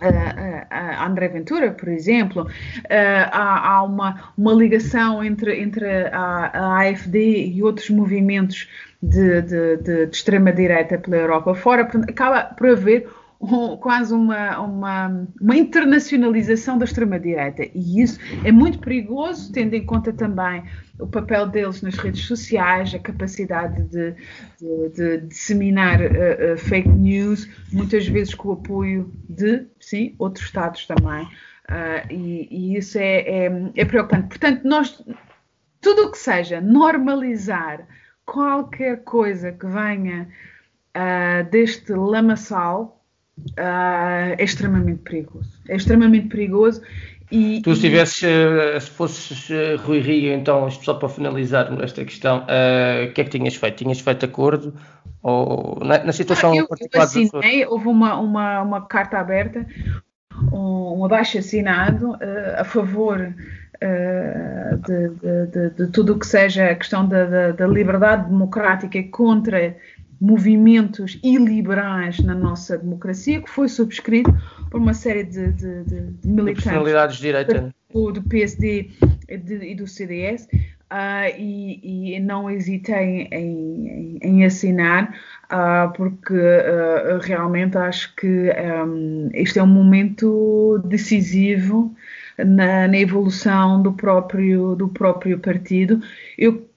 [0.00, 2.48] a, André Ventura, por exemplo,
[2.88, 8.68] há, há, uma, uma ligação entre, entre a, a, AFD e outros movimentos
[9.02, 13.08] de, de, de, de extrema-direita pela Europa fora, acaba por haver
[13.40, 17.68] um, quase uma, uma, uma, internacionalização da extrema-direita.
[17.74, 20.64] E isso é muito perigoso, tendo em conta também
[20.98, 24.14] o papel deles nas redes sociais, a capacidade de,
[24.58, 30.46] de, de disseminar uh, uh, fake news, muitas vezes com o apoio de, sim, outros
[30.46, 31.24] Estados também.
[31.70, 34.28] Uh, e, e, isso é, é, é preocupante.
[34.28, 35.00] Portanto, nós,
[35.80, 37.86] tudo o que seja normalizar
[38.28, 40.28] qualquer coisa que venha
[40.94, 43.02] uh, deste lamaçal
[43.58, 45.50] uh, é extremamente perigoso.
[45.66, 46.82] É extremamente perigoso.
[47.30, 49.48] E, tu, se tivesses, uh, se fosses
[49.84, 53.76] Rui Rio, então, só para finalizar esta questão, o que é que tinhas feito?
[53.76, 54.74] Tinhas feito acordo?
[55.22, 57.02] Ou na, na situação ah, eu, particular?
[57.02, 59.66] Eu assinei, houve uma, uma, uma carta aberta,
[60.52, 62.16] um, um abaixo assinado
[62.56, 63.34] a favor
[63.82, 69.76] uh, de, de, de, tudo o que seja a questão da, da, liberdade democrática contra
[70.20, 74.34] movimentos iliberais na nossa democracia, que foi subscrito
[74.70, 77.74] por uma série de, de, de militantes de direita.
[77.92, 78.90] Do, do PSD
[79.28, 80.44] e do CDS.
[80.44, 85.14] Uh, ah, e, e, não hesitei em, em, em assinar,
[85.52, 88.50] uh, porque uh, realmente acho que
[88.86, 91.94] um, este é um momento decisivo
[92.38, 96.00] na, na, evolução do próprio, do próprio partido.
[96.36, 96.68] Eu,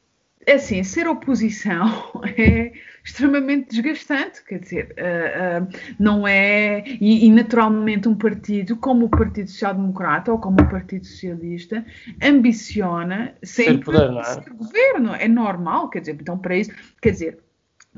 [0.46, 1.90] é assim, ser oposição
[2.38, 5.68] é extremamente desgastante, quer dizer, uh, uh,
[6.00, 6.84] não é.
[7.00, 11.86] E, e, naturalmente, um partido como o Partido Social Democrata ou como o Partido Socialista
[12.22, 14.24] ambiciona sempre ser, poder, é?
[14.24, 15.16] ser governo.
[15.16, 17.40] É normal, quer dizer, então para isso, quer dizer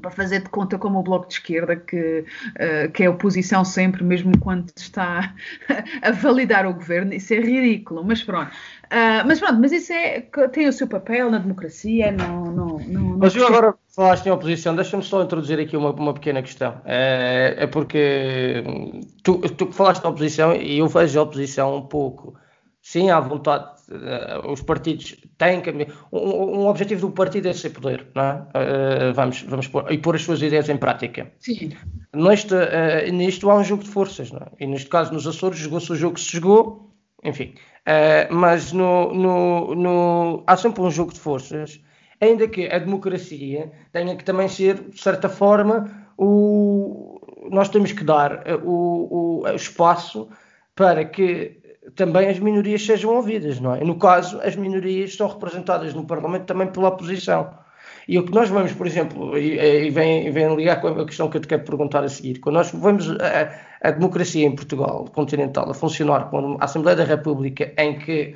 [0.02, 4.04] para fazer de conta como o Bloco de Esquerda, que, uh, que é oposição sempre,
[4.04, 5.34] mesmo quando está
[6.02, 8.52] a validar o governo, isso é ridículo, mas pronto.
[8.86, 10.22] Uh, mas pronto, mas isso é,
[10.52, 12.46] tem o seu papel na democracia, não...
[12.46, 16.42] não, não mas eu agora falaste em oposição, deixa-me só introduzir aqui uma, uma pequena
[16.42, 16.82] questão.
[16.86, 18.64] É, é porque
[19.24, 22.36] tu, tu falaste da oposição e eu vejo a oposição um pouco
[22.84, 23.73] sim, à vontade,
[24.46, 25.70] os partidos têm que.
[26.12, 28.34] Um, um, objetivo do partido é ser poder, não é?
[28.34, 31.32] Uh, vamos, vamos pôr, e pôr as suas ideias em prática.
[31.40, 31.72] Sim.
[32.14, 34.48] Neste, uh, nisto há um jogo de forças, não é?
[34.60, 36.92] E neste caso, nos Açores, jogou-se o jogo que se jogou,
[37.24, 37.54] enfim.
[38.30, 41.80] mas no, no, no, há sempre um jogo de forças,
[42.20, 47.20] ainda que a democracia tenha que também ser, de certa forma, o,
[47.50, 50.28] nós temos que dar o, o espaço
[50.76, 51.63] para que
[51.96, 53.84] também as minorias sejam ouvidas, não é?
[53.84, 57.52] No caso, as minorias são representadas no Parlamento também pela oposição.
[58.08, 61.30] E o que nós vamos, por exemplo, e, e vem, vem ligar com a questão
[61.30, 65.06] que eu te quero perguntar a seguir, quando nós vemos a, a democracia em Portugal
[65.14, 68.36] continental a funcionar com a Assembleia da República, em que,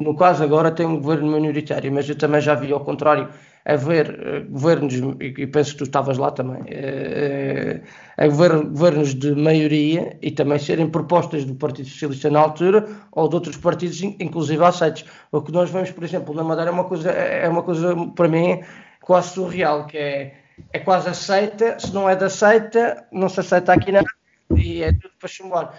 [0.00, 3.28] no caso agora, tem um governo minoritário, mas eu também já vi ao contrário
[3.64, 7.82] haver uh, governos, e penso que tu estavas lá também, uh,
[8.16, 13.34] a governos de maioria e também serem propostas do Partido Socialista na altura ou de
[13.34, 15.04] outros partidos, inclusive aceitos.
[15.32, 18.28] O que nós vemos, por exemplo, na Madeira é uma coisa, é uma coisa para
[18.28, 18.62] mim,
[19.00, 20.34] quase surreal, que é,
[20.72, 24.06] é quase aceita, se não é de aceita, não se aceita aqui nada
[24.54, 25.74] e é tudo para chumbar.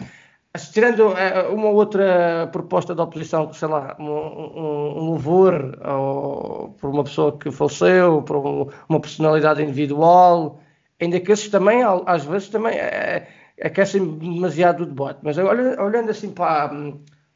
[0.57, 6.89] Tirando eh, uma outra proposta da oposição, sei lá, um, um, um louvor ou, por
[6.89, 10.59] uma pessoa que faleceu, por um, uma personalidade individual,
[11.01, 13.27] ainda que esses também, às vezes, também é,
[13.61, 15.19] aquecem demasiado o debate.
[15.23, 16.71] Mas olhando, olhando assim para,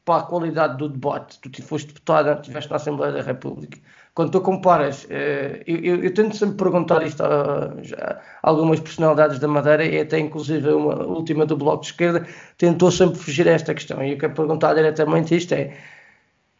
[0.04, 3.78] para a qualidade do debate, tu foste deputado, estiveste na Assembleia da República,
[4.14, 9.38] quando tu comparas, eh, eu, eu, eu tento sempre perguntar isto a, a, algumas personalidades
[9.38, 12.26] da Madeira e até inclusive uma última do Bloco de Esquerda
[12.58, 14.02] tentou sempre fugir a esta questão.
[14.02, 15.76] E eu quero perguntar diretamente isto é,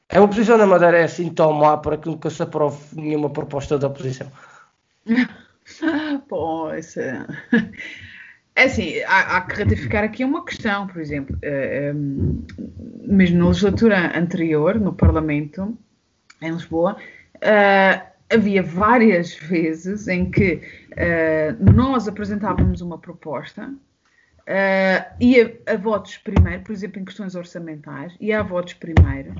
[0.09, 3.78] a oposição da Madeira é assim tão má para que nunca se aprove nenhuma proposta
[3.78, 4.30] da oposição?
[6.28, 7.26] pois é.
[8.57, 13.48] É assim, há, há, que ratificar aqui uma questão, por exemplo, é, é, mesmo na
[13.48, 15.78] legislatura anterior, no Parlamento,
[16.42, 16.96] em Lisboa,
[17.43, 20.62] Uh, havia várias vezes em que
[20.93, 27.34] uh, nós apresentávamos uma proposta uh, e a, a, votos primeiro, por exemplo, em questões
[27.34, 29.34] orçamentais, e a votos primeiro.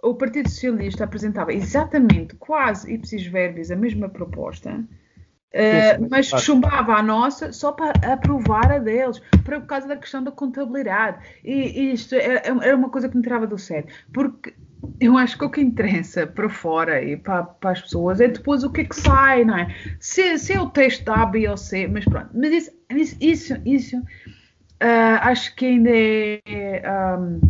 [0.00, 7.02] O Partido Socialista apresentava exatamente, quase ipsis verbis, a mesma proposta, uh, mas chumbava a
[7.02, 11.18] nossa só para aprovar a deles, por causa da questão da contabilidade.
[11.42, 14.54] E, e isto era, era uma coisa que me tirava do sério, porque
[15.00, 18.64] eu acho que o que interessa para fora e para, para, as pessoas é depois
[18.64, 19.74] o que é que sai, não é?
[20.00, 22.30] Se, se é o texto A, B ou C, mas pronto.
[22.34, 26.82] Mas isso, isso, isso uh, acho que ainda é.
[27.18, 27.40] Um,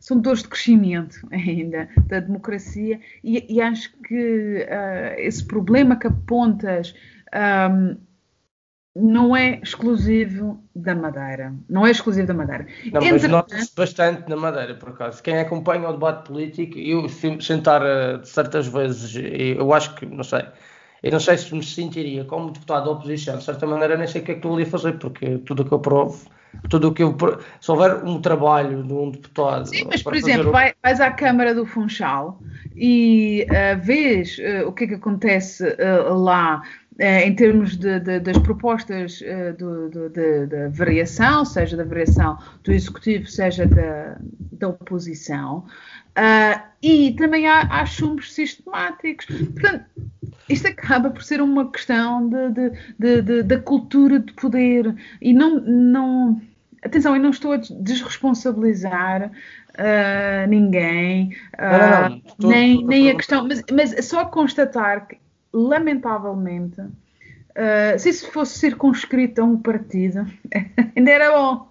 [0.00, 6.06] são dores de crescimento ainda da democracia e, e acho que uh, esse problema que
[6.06, 6.94] apontas.
[7.34, 7.96] Um,
[8.94, 11.54] não é exclusivo da Madeira.
[11.68, 12.66] Não é exclusivo da Madeira.
[12.92, 15.22] Não, mas nota-se bastante na Madeira, por acaso.
[15.22, 17.08] Quem acompanha o debate político, eu
[17.40, 19.14] sentar uh, certas vezes,
[19.56, 20.44] eu acho que, não sei,
[21.02, 24.20] eu não sei se me sentiria como deputado da oposição, de certa maneira, nem sei
[24.20, 26.30] o que é que estou ali a fazer, porque tudo o que eu provo,
[26.68, 27.16] tudo o que eu.
[27.60, 29.66] Se houver um trabalho de um deputado.
[29.66, 32.38] Sim, mas por exemplo, vai, vais à Câmara do Funchal
[32.76, 38.00] e uh, vês uh, o que é que acontece uh, lá eh, em termos de,
[38.00, 44.18] de, das propostas eh, da variação, seja da variação do executivo, seja da,
[44.52, 45.64] da oposição,
[46.10, 49.26] uh, e também há, há chumbos sistemáticos.
[49.26, 49.84] Portanto,
[50.48, 56.42] isto acaba por ser uma questão de, da cultura de poder e não, não
[56.84, 63.46] atenção, eu não estou a desresponsabilizar uh, ninguém, uh, não, não, nem, nem a questão,
[63.46, 65.16] mas, mas só constatar que
[65.52, 70.26] lamentavelmente, uh, se isso fosse circunscrito a um partido,
[70.96, 71.68] ainda era bom,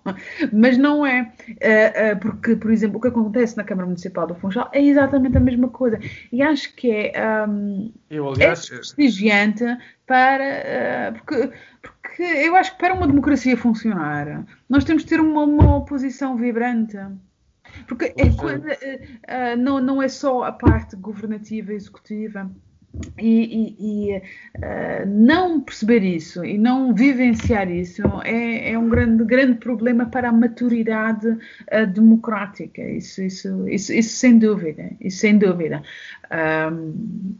[0.54, 4.36] mas não é, uh, uh, porque, por exemplo, o que acontece na Câmara Municipal do
[4.36, 6.00] Funchal é exatamente a mesma coisa,
[6.32, 9.64] e acho que é, um, eu, aliás, é prestigiante
[10.06, 11.52] para, porque,
[11.82, 16.36] porque eu acho que para uma democracia funcionar, nós temos de ter uma, uma oposição
[16.36, 16.98] vibrante.
[17.88, 22.52] Porque é uh, não, não é só a parte governativa e executiva,
[23.18, 29.24] e, e, e uh, não perceber isso e não vivenciar isso é, é um grande,
[29.24, 32.82] grande problema para a maturidade uh, democrática.
[32.82, 34.92] Isso, isso, isso, isso, sem dúvida.
[35.00, 35.82] Isso sem dúvida.
[36.72, 37.36] Um,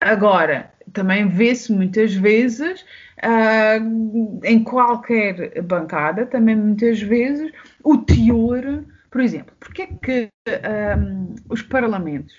[0.00, 2.80] agora, também vê-se muitas vezes
[3.22, 7.52] uh, em qualquer bancada, também muitas vezes,
[7.84, 8.84] o teor.
[9.10, 10.28] Por exemplo, porque é que
[10.98, 12.34] um, os parlamentos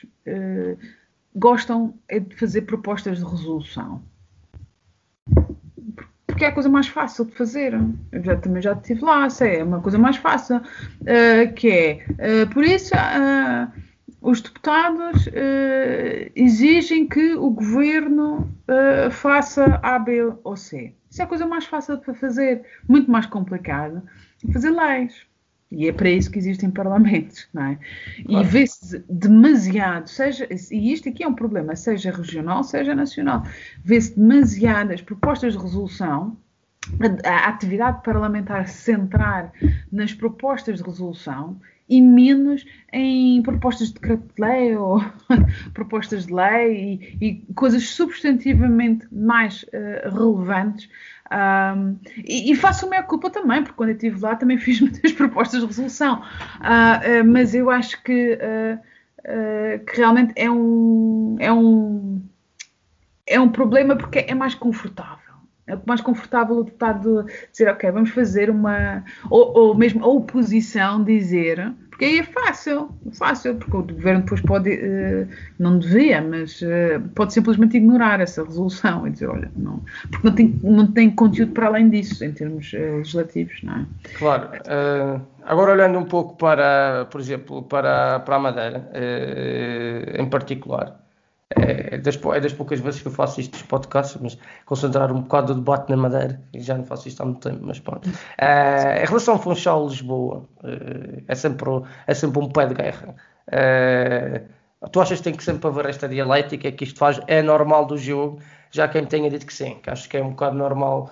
[1.36, 4.02] gostam é de fazer propostas de resolução.
[6.26, 7.74] Porque é a coisa mais fácil de fazer.
[8.12, 10.58] Eu já, também já estive lá, sei, é uma coisa mais fácil.
[10.58, 12.06] Uh, que é,
[12.44, 13.72] uh, por isso, uh,
[14.22, 15.30] os deputados
[16.36, 18.50] exigem que o governo
[19.12, 20.94] faça A, B ou C.
[21.10, 22.66] Isso é a coisa mais fácil de fazer.
[22.88, 24.04] Muito mais complicado
[24.52, 25.29] fazer leis.
[25.72, 27.80] E é para isso que existem parlamentos, não é?
[28.26, 28.46] Claro.
[28.46, 33.44] E vê-se demasiado, seja, e isto aqui é um problema, seja regional, seja nacional,
[33.84, 36.36] vê-se demasiadas propostas de resolução,
[37.24, 39.52] a, a atividade parlamentar centrar
[39.92, 41.60] nas propostas de resolução
[41.90, 45.04] e menos em propostas de decreto de lei ou
[45.74, 50.88] propostas de lei e, e coisas substantivamente mais uh, relevantes.
[51.32, 54.82] Um, e, e, faço a minha culpa também, porque quando eu estive lá também fiz
[54.82, 56.22] muitas propostas de resolução.
[56.60, 58.38] Uh, uh, mas eu acho que,
[59.86, 62.22] que realmente é um, é, um,
[63.28, 65.29] é um problema porque é mais confortável
[65.86, 69.04] mais confortável o deputado dizer, ok, vamos fazer uma.
[69.30, 74.40] Ou, ou mesmo a oposição dizer, porque aí é fácil, fácil, porque o governo depois
[74.40, 75.28] pode, uh,
[75.60, 80.34] não devia, mas uh, pode simplesmente ignorar essa resolução e dizer, olha, não, porque não
[80.34, 83.86] tem, não tem conteúdo para além disso em termos uh, legislativos, não é?
[84.18, 84.50] Claro.
[85.44, 88.90] agora olhando um pouco para, por exemplo, para, para a Madeira,
[90.18, 90.98] em particular.
[91.58, 95.12] É, é, das, é das poucas vezes que eu faço isto dos podcasts, mas concentrar
[95.12, 97.80] um bocado do debate na Madeira, e já não faço isto há muito tempo, mas
[97.80, 98.08] pronto.
[98.08, 101.70] Uh, em relação ao Funchal-Lisboa, uh, é, sempre,
[102.06, 103.16] é sempre um pé de guerra.
[104.92, 107.20] Tu achas que tem que sempre haver esta dialética que isto faz?
[107.26, 108.40] É normal do jogo,
[108.70, 111.12] já quem tenha dito que sim, que acho que é um bocado normal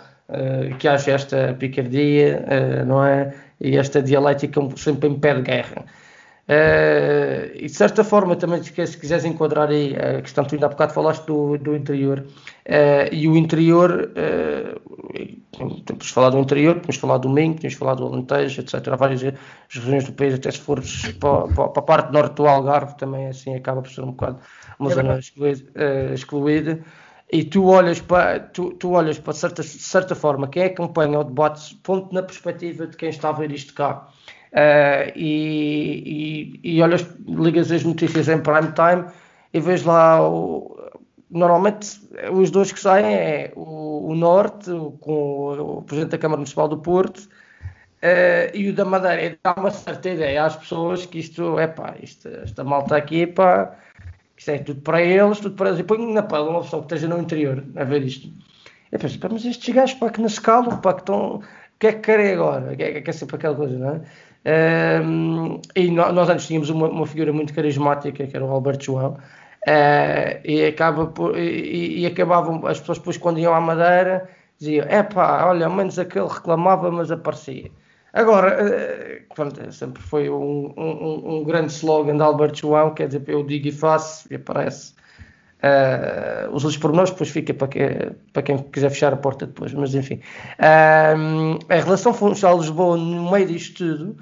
[0.80, 2.46] que haja esta picardia,
[2.86, 3.34] não é?
[3.60, 5.84] E esta dialética sempre em pé de guerra.
[6.48, 10.70] Uh, e de certa forma, também se quiseres enquadrar aí a questão, tu ainda há
[10.70, 16.96] bocado falaste do, do interior, uh, e o interior, uh, temos falado do interior, temos
[16.96, 18.88] falado do Minho, temos falado do Alentejo, etc.
[18.88, 19.22] Há várias
[19.68, 23.28] regiões do país, até se fores para, para, para, a parte norte do Algarve, também
[23.28, 24.40] assim acaba por ser um bocado
[24.80, 26.80] uma é zona excluída, excluída.
[27.30, 31.76] E tu olhas para, tu, tu olhas para certa, certa forma quem acompanha o debate,
[31.84, 34.08] ponto na perspectiva de quem está a ver isto cá.
[34.58, 39.06] Uh, e, e, e olhas, ligas as notícias em prime time
[39.54, 40.76] e vês lá o,
[41.30, 42.02] normalmente
[42.34, 46.80] os dois que saem é o, o Norte com o Presidente da Câmara Municipal do
[46.80, 51.60] Porto uh, e o da Madeira e dá uma certa ideia às pessoas que isto
[51.60, 53.76] é pá, isto, esta malta aqui pá,
[54.36, 56.96] isto é tudo para eles, tudo para eles e põe na pala uma pessoa que
[56.96, 58.34] esteja no interior a ver isto
[58.92, 61.44] e penso, mas estes gajos pá, que na escala pá, que estão
[61.78, 62.76] o que é que querem agora?
[62.76, 64.02] Que é, que é sempre aquela coisa, não é?
[64.46, 69.18] Um, e nós antes tínhamos uma, uma, figura muito carismática que era o Alberto João.
[69.68, 74.86] Uh, e, acaba por, e, e, acabavam as pessoas depois quando iam à Madeira diziam
[74.88, 77.70] é pá, olha, menos aquele reclamava mas aparecia
[78.14, 83.24] agora, uh, pronto, sempre foi um, um, um, grande slogan de Alberto João quer dizer,
[83.28, 84.94] eu digo e faço e aparece
[85.64, 89.74] uh, os outros pormenores depois fica para, que, para quem quiser fechar a porta depois,
[89.74, 90.16] mas enfim
[90.60, 94.18] uh, a relação Funchal-Lisboa no meio disto tudo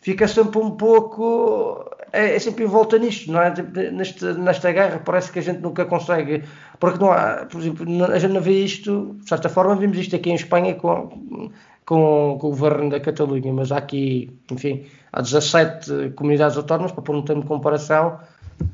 [0.00, 1.84] fica sempre um pouco.
[2.12, 3.54] É, é sempre em volta nisto, não é?
[3.92, 6.42] Neste, nesta guerra parece que a gente nunca consegue.
[6.78, 10.16] Porque não há, por exemplo, a gente não vê isto, de certa forma, vimos isto
[10.16, 11.50] aqui em Espanha com,
[11.84, 17.02] com, com o governo da Catalunha, mas há aqui, enfim, há 17 comunidades autónomas, para
[17.02, 18.18] pôr um termo de comparação,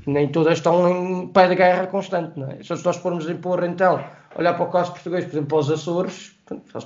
[0.07, 2.63] nem todas estão em pé de guerra constante, não é?
[2.63, 4.05] Se nós formos impor, então,
[4.37, 6.39] olhar para o caso português, por exemplo, os Açores,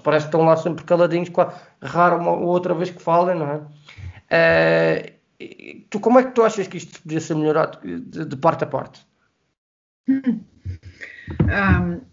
[0.03, 1.31] parece que estão lá sempre caladinhos,
[1.83, 3.61] raro uma ou outra vez que falem, não é?
[4.31, 8.65] Uh, tu, como é que tu achas que isto podia ser melhorado de, de parte
[8.65, 9.07] a parte?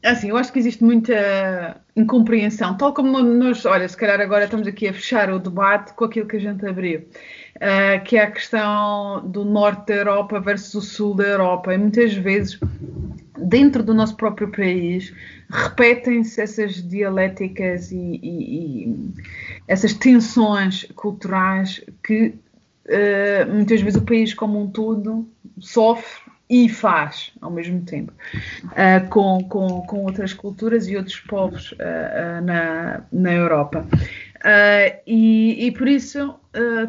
[0.04, 4.68] Assim, eu acho que existe muita incompreensão, tal como nós, olha, se calhar agora estamos
[4.68, 7.02] aqui a fechar o debate com aquilo que a gente abriu,
[7.56, 11.78] uh, que é a questão do norte da Europa versus o sul da Europa, e
[11.78, 12.60] muitas vezes
[13.38, 15.14] dentro do nosso próprio país
[15.50, 19.14] repetem-se essas dialéticas e, e, e,
[19.68, 22.36] essas tensões culturais que
[22.86, 25.28] uh, muitas vezes o país como um todo
[25.60, 28.14] sofre e faz ao mesmo tempo
[28.66, 33.86] uh, com, com, com outras culturas e outros povos uh, na, na Europa.
[35.06, 36.36] E, e, por isso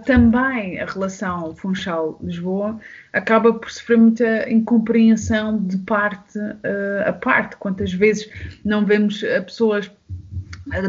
[0.05, 2.79] também a relação Funchal-Lisboa
[3.13, 6.39] acaba por sofrer muita incompreensão de parte
[7.05, 7.57] a parte.
[7.57, 8.31] Quantas vezes
[8.65, 9.91] não vemos pessoas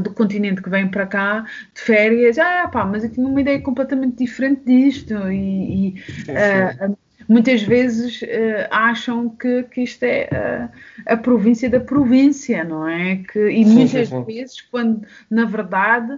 [0.02, 3.62] do continente que vem para cá de férias, ah pá, mas eu tinha uma ideia
[3.62, 6.98] completamente diferente disto e, e uh,
[7.30, 13.18] muitas vezes uh, acham que, que isto é uh, a província da província, não é?
[13.18, 14.24] Que, e sim, muitas sim, sim.
[14.24, 16.18] vezes, quando na verdade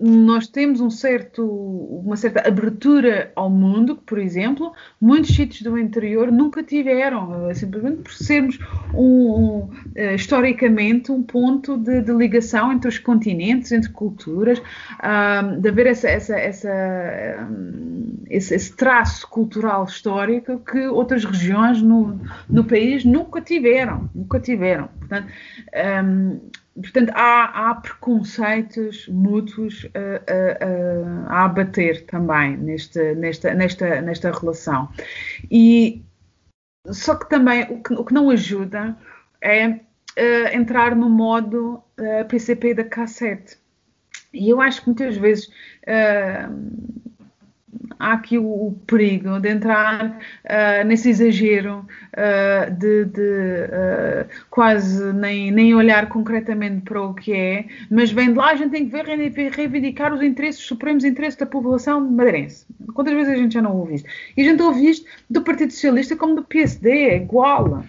[0.00, 5.76] nós temos um certo, uma certa abertura ao mundo, que, por exemplo, muitos sítios do
[5.76, 8.58] interior nunca tiveram, eh, simplesmente por sermos
[8.94, 15.60] um, um, uh, historicamente um ponto de, de, ligação entre os continentes, entre culturas, uh,
[15.60, 22.20] de haver essa, essa, essa, um, esse, esse, traço cultural histórico que outras regiões no,
[22.48, 24.88] no país nunca tiveram, nunca tiveram.
[24.98, 25.26] Portanto,
[26.80, 34.88] portanto, há, há, preconceitos mútuos a, a, a, abater também neste, nesta, nesta, nesta relação.
[35.50, 36.04] E
[36.90, 38.96] só que também o que, o que não ajuda
[39.40, 39.80] é uh,
[40.52, 43.56] entrar no modo uh, eh, PCP da K7.
[44.32, 47.17] E eu acho que muitas vezes uh,
[47.98, 55.12] há aqui o, o, perigo de entrar uh, nesse exagero uh, de, de uh, quase
[55.12, 58.88] nem, nem olhar concretamente para o que é, mas vem de lá a gente tem
[58.88, 59.04] que ver
[59.50, 62.66] reivindicar os interesses, os supremos interesses da população madeirense.
[62.94, 64.08] Quantas vezes a gente já não ouve isto?
[64.36, 67.84] E a gente ouve isto do Partido Socialista como do PSD, é igual.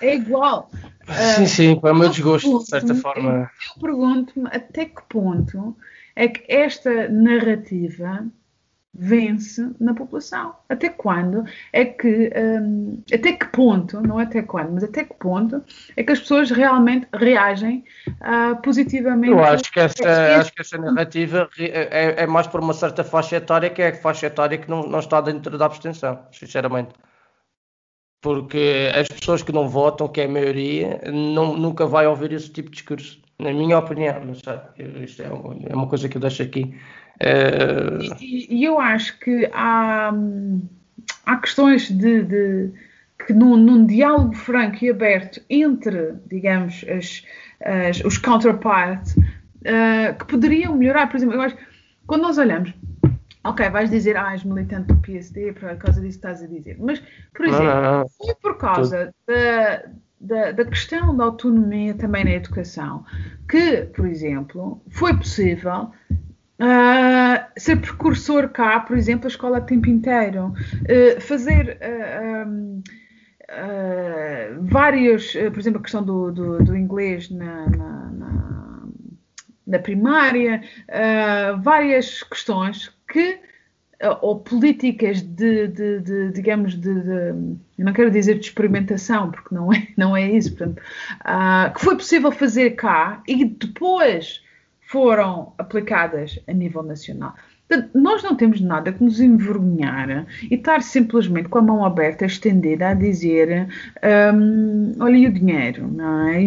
[0.00, 0.70] É igual.
[1.36, 3.50] Sim, sim, para o meu desgosto, de certa forma.
[3.76, 5.76] Eu pergunto-me até que ponto
[6.16, 8.26] é que esta narrativa
[8.94, 10.54] vence na população.
[10.68, 15.62] Até quando é que, um, até que ponto, não até quando, mas até que ponto
[15.96, 19.32] é que as pessoas realmente reagem uh, positivamente?
[19.32, 23.02] Eu acho que essa, é, acho que essa narrativa é, é, mais por uma certa
[23.02, 26.90] faixa etária que é a faixa etária que não, não está dentro da abstenção, sinceramente.
[28.22, 32.50] Porque as pessoas que não votam, que é a maioria, não, nunca vai ouvir esse
[32.50, 33.22] tipo de discurso.
[33.38, 34.58] Na minha opinião, não sei,
[35.02, 36.74] isto é é uma coisa que eu deixo aqui
[38.20, 40.12] e, e, eu acho que há,
[41.24, 42.70] há questões de, de
[43.24, 47.24] que num, num, diálogo franco e aberto entre, digamos, as,
[47.64, 51.08] as, os counterparts, uh, que poderiam melhorar.
[51.08, 51.56] Por exemplo, eu acho
[52.06, 52.72] quando nós olhamos,
[53.42, 56.76] ok, vais dizer, ah, és militante do PSD por causa disso que estás a dizer,
[56.78, 57.02] mas,
[57.34, 58.08] por exemplo, não, não, não.
[58.08, 59.82] foi por causa da,
[60.20, 63.04] da, da, questão da autonomia também na educação
[63.48, 65.90] que, por exemplo, foi possível
[66.56, 72.82] Uh, ser precursor cá, por exemplo, a escola de tempo inteiro, uh, fazer uh, um,
[74.62, 78.82] vários, por exemplo, a questão do, do, do inglês na, na, na,
[79.66, 80.62] na primária,
[81.60, 83.38] várias questões que
[84.22, 89.72] ou políticas de, de, de digamos, de, de, não quero dizer de experimentação, porque não
[89.72, 90.82] é, não é isso, portanto,
[91.74, 94.43] que foi possível fazer cá e depois
[94.94, 97.34] foram aplicadas a nível nacional.
[97.68, 102.26] Portanto, nós não temos nada que nos envergonhar e estar simplesmente com a mão aberta,
[102.26, 103.66] estendida, a dizer:
[104.32, 106.38] um, olha, e o dinheiro, não é?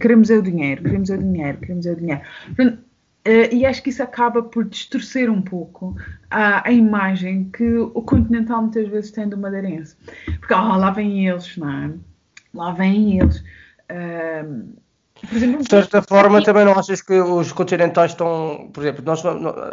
[0.00, 2.22] Queremos é o dinheiro, queremos é o dinheiro, queremos é o dinheiro.
[2.46, 5.94] Portanto, uh, e acho que isso acaba por distorcer um pouco
[6.30, 9.94] a, imagem que o Continental muitas vezes tem do madeirense.
[10.38, 11.90] Porque oh, lá vêm eles, não é?
[12.54, 13.44] Lá vêm eles.
[13.90, 14.80] Uh,
[15.22, 19.22] de certa forma, também não achas que os continentais estão, por exemplo, nós,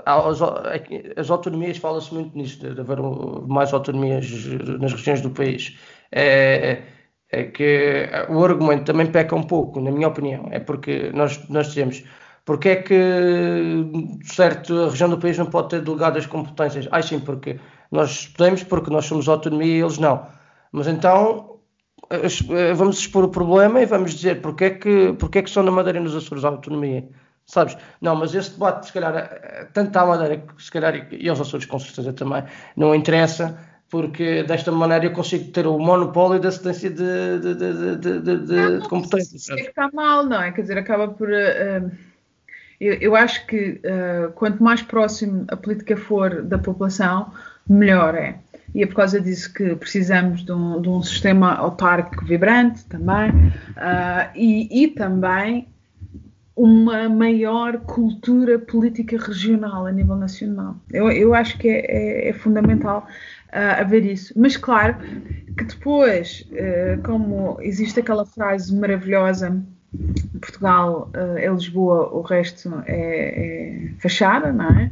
[0.06, 0.40] as,
[1.18, 2.98] as autonomias, fala-se muito nisto, de haver
[3.48, 4.30] mais autonomias
[4.80, 5.78] nas regiões do país.
[6.12, 6.84] É,
[7.32, 11.68] é, que o argumento também peca um pouco, na minha opinião, é porque nós, nós
[11.68, 12.04] dizemos
[12.48, 12.96] porque é que
[14.24, 16.88] certo, a região do país não pode ter delegadas competências?
[16.92, 17.60] Ah, sim, porque
[17.92, 20.26] nós podemos, porque nós somos autonomia e eles não.
[20.72, 21.57] Mas então
[22.76, 25.72] vamos expor o problema e vamos dizer porque é que, porque é que só na
[25.72, 27.08] Madeira e nos Açores há autonomia.
[27.46, 27.78] Sabes?
[28.02, 31.66] Não, mas esse debate, se calhar, eh, tanto à Madeira, se calhar, e aos Açores
[31.66, 32.44] com certeza também,
[32.76, 33.58] não interessa,
[33.90, 38.38] porque desta maneira eu consigo ter o monopólio da assistência de, de, de, de, de,
[38.46, 39.48] de, de competências.
[39.48, 40.52] Está mal, não é?
[40.52, 41.30] Quer dizer, acaba por.
[41.30, 41.90] Uh,
[42.82, 47.32] eu, eu, acho que uh, quanto mais próximo a política for da população,
[47.68, 48.40] melhor é
[48.74, 53.30] e é por causa disso que precisamos de um, de um sistema autárquico vibrante também
[53.30, 55.68] uh, e, e, também
[56.56, 60.76] uma maior cultura política regional a nível nacional.
[60.92, 63.08] Eu, eu acho que é, é, é fundamental
[63.50, 64.34] uh, haver isso.
[64.36, 64.96] Mas claro
[65.56, 69.64] que depois, uh, como existe aquela frase maravilhosa
[70.42, 74.92] Portugal é Lisboa, o resto é, é fachada, não é?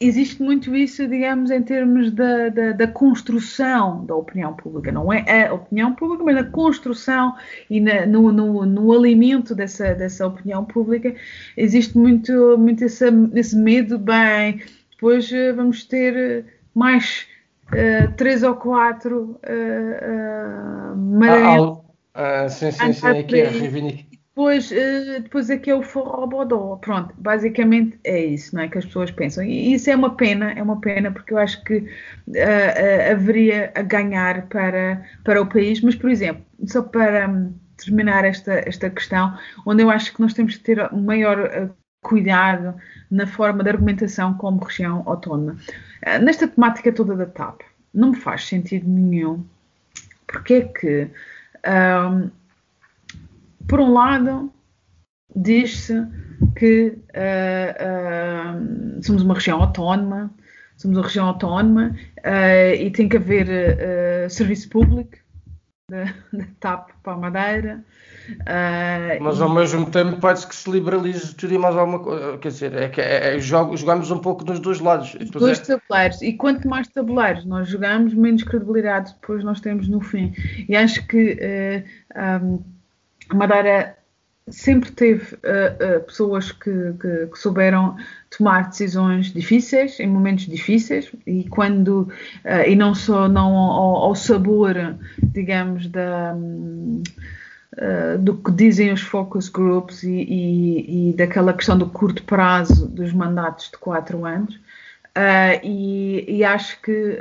[0.00, 4.92] Existe muito isso, digamos, em termos da, da, da, construção da opinião pública.
[4.92, 5.46] Não é?
[5.46, 7.34] A opinião pública, mas na construção
[7.68, 11.14] e na, no, no, no, alimento dessa, dessa opinião pública.
[11.56, 13.04] Existe muito, muito esse,
[13.34, 14.60] esse medo, bem,
[14.90, 16.44] depois uh, vamos ter eh,
[16.74, 17.26] mais
[17.68, 21.84] uh, três ou quatro uh, uh,
[22.14, 24.07] ah, sim, sim, sim, aqui é reivindicar
[24.38, 26.76] depois, uh, depois que é o forrobodó.
[26.76, 28.68] Pronto, basicamente é isso, não é?
[28.68, 29.42] Que as pessoas pensam.
[29.42, 31.82] E isso é uma pena, é uma pena, porque eu acho que uh,
[32.30, 35.80] uh, haveria a ganhar para, para o país.
[35.80, 39.36] Mas, por exemplo, só para um, terminar esta, esta questão,
[39.66, 42.76] onde eu acho que nós temos que ter maior cuidado
[43.10, 45.56] na forma de argumentação como região autónoma.
[46.22, 47.62] nesta temática toda da TAP,
[47.92, 49.44] não me faz sentido nenhum
[50.28, 51.10] porque é que.
[51.66, 52.30] Um,
[53.68, 54.50] por um lado,
[55.36, 56.06] diz-se
[56.56, 60.32] que uh, uh, somos uma região autónoma,
[60.76, 65.16] somos uma região autónoma uh, e tem que haver serviço público
[65.90, 67.84] da, da TAP para a Madeira.
[69.20, 72.36] Mas ao mesmo tempo parece que se liberaliza tudo e mais alguma coisa.
[72.38, 75.14] Quer dizer, é que é, é, jogamos um pouco dos dois lados.
[75.14, 75.76] Os dois é...
[75.78, 76.20] tabuleiros.
[76.20, 80.34] E quanto mais tabuleiros nós jogamos, menos credibilidade depois nós temos no fim.
[80.68, 81.84] E acho que
[82.42, 82.62] um,
[83.28, 83.98] a Madeira
[84.50, 87.96] sempre teve uh, uh, pessoas que, que, que, souberam
[88.36, 92.08] tomar decisões difíceis em momentos difíceis e quando
[92.44, 94.74] uh, e não só não ao, ao sabor
[95.22, 96.34] digamos da
[98.18, 103.12] do que dizem os focus groups e, e, e, daquela questão do curto prazo dos
[103.12, 104.58] mandatos de quatro anos
[105.62, 107.16] e, e, acho que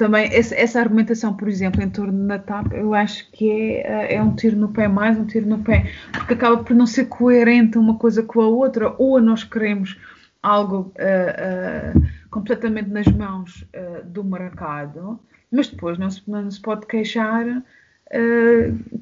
[0.00, 4.34] também essa, argumentação, por exemplo, em torno da TAP, eu acho que é, é um
[4.34, 7.98] tiro no pé, mais um tiro no pé, porque acaba por não ser coerente uma
[7.98, 10.00] coisa com a outra, ou nós queremos
[10.42, 15.20] algo uh, uh, completamente nas mãos uh, do mercado,
[15.52, 17.62] mas depois não se, não se pode queixar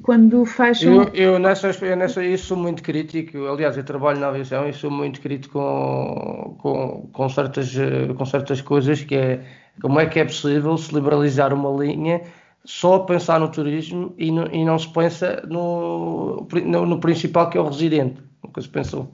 [0.03, 1.03] quando fecham.
[1.05, 4.73] Eu, eu, nessa, eu nessa eu sou muito crítico, aliás, eu trabalho na aviação e
[4.73, 7.73] sou muito crítico com, com, com, certas,
[8.15, 9.41] com certas coisas que é
[9.81, 12.21] como é que é possível se liberalizar uma linha
[12.65, 17.49] só a pensar no turismo e, no, e não se pensa no, no, no, principal
[17.49, 18.21] que é o residente?
[18.43, 19.11] Nunca se pensou.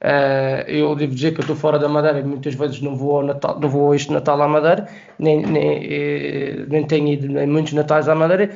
[0.00, 3.22] Uh, eu devo dizer que eu estou fora da Madeira e muitas vezes não vou
[3.22, 4.88] Natal, não vou este Natal à Madeira,
[5.18, 8.54] nem, nem, eh, nem tenho ido em muitos Natais à Madeira,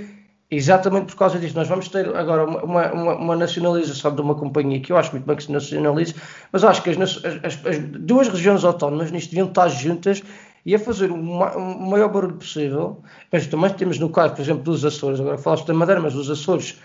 [0.48, 1.56] exatamente por causa disso.
[1.56, 5.26] Nós vamos ter agora uma, uma, uma, nacionalização de uma companhia que eu acho muito
[5.26, 6.14] bem que se nacionalize,
[6.52, 10.22] mas acho que as, as, as duas regiões autónomas nisto deviam estar juntas
[10.64, 13.02] e a fazer o, o maior barulho possível.
[13.30, 16.30] Mas também temos no caso, por exemplo, dos Açores, agora falaste da Madeira, mas os
[16.30, 16.80] Açores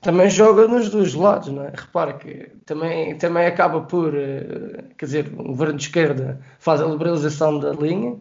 [0.00, 1.72] também joga nos dois lados, não é?
[1.74, 6.86] Repara que também, também acaba por, eh, quer dizer, o governo de esquerda faz a
[6.86, 8.16] liberalização da linha,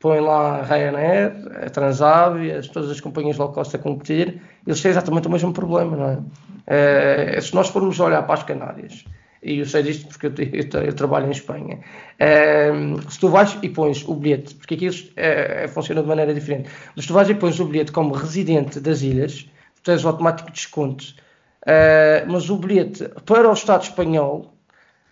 [0.00, 1.32] põe lá a Ryanair,
[1.64, 5.96] a Transavia, todas as companhias low cost a competir, eles têm exatamente o mesmo problema,
[5.96, 7.36] não é?
[7.36, 9.04] é se nós formos olhar para as Canárias,
[9.42, 11.78] e eu sei disto porque eu, eu, eu trabalho em Espanha.
[13.08, 16.68] se tu vais e pões o bilhete, porque aqui é, é, funciona de maneira diferente,
[16.96, 21.14] mas tu vais e pões o bilhete como residente das ilhas, tu tens automático desconto,
[21.62, 24.54] uh, mas o bilhete para o Estado espanhol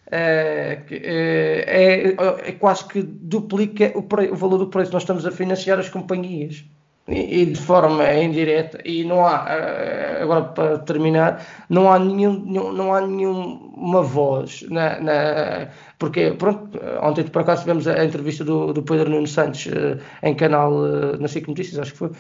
[0.07, 4.93] uh, é, é, quase que duplica o, pre, o valor do preço.
[4.93, 6.65] Nós estamos a financiar as companhias
[7.09, 8.79] e, de forma indireta.
[8.85, 12.41] E não há eh, agora para terminar não há nenhum
[12.73, 15.69] não há nenhuma voz na, na
[15.99, 20.35] porque pronto ontem por acaso tivemos a entrevista do, do Pedro Nuno Santos eh, em
[20.35, 22.11] canal uh, na SIC Notícias acho que foi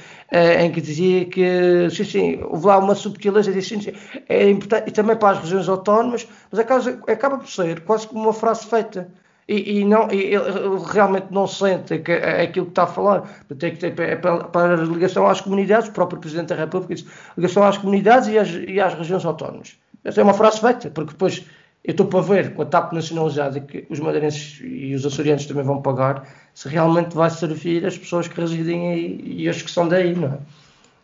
[0.60, 3.92] em que dizia que sim, sim houve lá uma subtileza disse, sim,
[4.28, 8.32] é importante e também para as regiões autónomas mas acaba por ser quase como uma
[8.32, 9.08] frase feita
[9.48, 13.22] e, e, não, e ele realmente não sente é aquilo que está a falar.
[13.58, 16.94] Tem que ter é para, para a ligação às comunidades, o próprio Presidente da República
[16.94, 17.06] diz
[17.36, 19.76] ligação às comunidades e às, e às regiões autónomas.
[20.04, 21.44] Essa é uma frase feita, porque depois
[21.84, 25.62] eu estou para ver com a TAP nacionalizada que os madeirenses e os açorianos também
[25.62, 29.86] vão pagar, se realmente vai servir as pessoas que residem aí e as que são
[29.86, 30.38] daí, não é?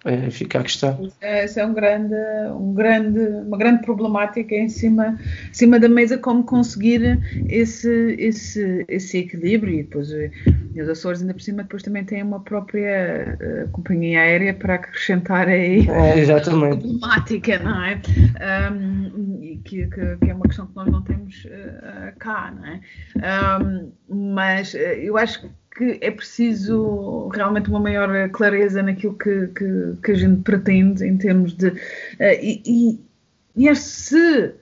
[0.05, 1.09] É, fica a questão.
[1.21, 2.15] Essa é um grande,
[2.59, 5.17] um grande, uma grande problemática em cima,
[5.49, 9.75] em cima da mesa, como conseguir esse, esse, esse equilíbrio.
[9.75, 10.31] E depois eh,
[10.77, 15.47] os Açores, ainda por cima, depois também têm uma própria uh, companhia aérea para acrescentar
[15.47, 16.79] aí é, exatamente.
[16.79, 18.01] problemática, não é?
[18.73, 22.81] Um, que, que, que, é uma questão que nós não temos uh, cá, não é?
[23.63, 23.93] Um,
[24.35, 30.11] mas eu acho que que é preciso realmente uma maior clareza naquilo que, que, que
[30.11, 31.69] a gente pretende em termos de.
[31.69, 31.77] Uh,
[32.41, 33.01] e, e,
[33.57, 34.55] e é se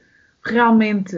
[0.44, 1.16] realmente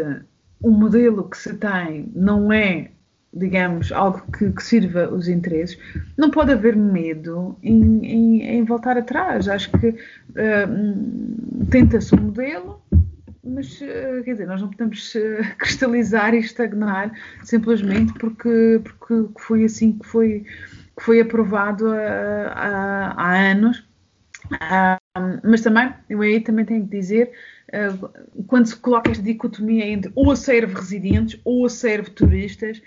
[0.60, 2.90] o modelo que se tem não é,
[3.32, 5.78] digamos, algo que, que sirva os interesses,
[6.16, 9.48] não pode haver medo em, em, em voltar atrás.
[9.48, 12.81] Acho que uh, tenta-se um modelo
[13.44, 17.12] mas eh, quer dizer, nós não podemos eh, cristalizar e estagnar
[17.42, 20.46] simplesmente porque, porque foi assim que foi,
[20.96, 23.84] que foi aprovado há, há anos.
[25.42, 27.32] mas também, eu aí também tenho que dizer,
[27.72, 27.88] eh,
[28.46, 32.80] quando se coloca esta dicotomia entre ou serve residentes ou serve turistas,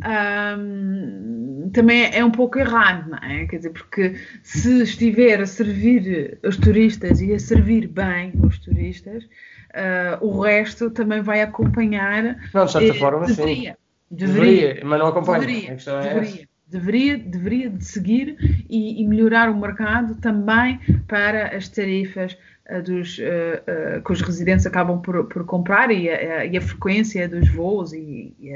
[0.00, 3.46] um, também é um pouco errado, não é?
[3.46, 4.14] Quer dizer, porque
[4.44, 9.28] se estiver a servir os turistas e a servir bem os turistas,
[9.74, 12.36] uh, o resto também vai acompanhar.
[12.52, 13.76] Não, de certa forma, deveria, sim.
[14.10, 15.40] Deveria, deveria, mas não acompanha.
[15.40, 18.36] Deveria, é deveria, deveria, deveria de seguir
[18.68, 22.36] e, e, melhorar o mercado também para as tarifas
[22.70, 27.28] uh, dos, uh, que os residentes acabam por, por comprar e a, e a, frequência
[27.28, 28.52] dos voos e, e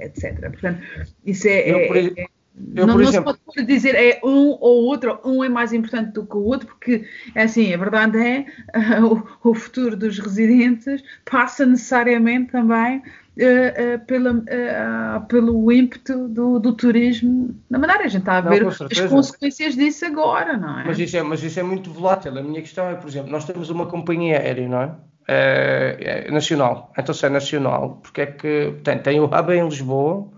[0.00, 0.40] etc.
[0.50, 0.80] Portanto,
[1.24, 2.26] isso é, eu, é, é
[2.74, 3.32] eu, não, não exemplo...
[3.32, 6.66] se pode dizer é um ou outro, um é mais importante do que o outro,
[6.66, 7.04] porque
[7.34, 8.46] é assim, a verdade é
[9.02, 16.58] o, o futuro dos residentes passa necessariamente também uh, uh, pela, uh, pelo ímpeto do,
[16.58, 18.04] do, turismo na Madeira.
[18.04, 20.84] A gente está a ver não, as consequências disso agora, não é?
[20.86, 21.22] Mas isso é?
[21.22, 22.36] mas isso é muito volátil.
[22.38, 24.94] A minha questão é, por exemplo, nós temos uma companhia aérea, não é?
[25.28, 26.92] É, é nacional.
[26.96, 30.28] Então, se é nacional, porque é que tem, tem o hub em Lisboa,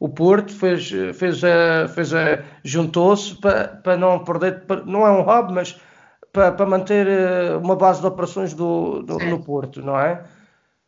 [0.00, 5.10] o Porto fez, fez a, fez a, juntou-se para, para não perder, para, não é
[5.10, 5.80] um hub, mas
[6.32, 7.06] para, para manter
[7.62, 10.22] uma base de operações do, do no Porto, não é?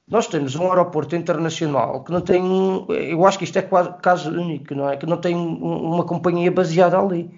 [0.09, 2.43] Nós temos um aeroporto internacional que não tem,
[2.89, 4.97] eu acho que isto é quase caso único, não é?
[4.97, 7.31] Que não tem uma companhia baseada ali.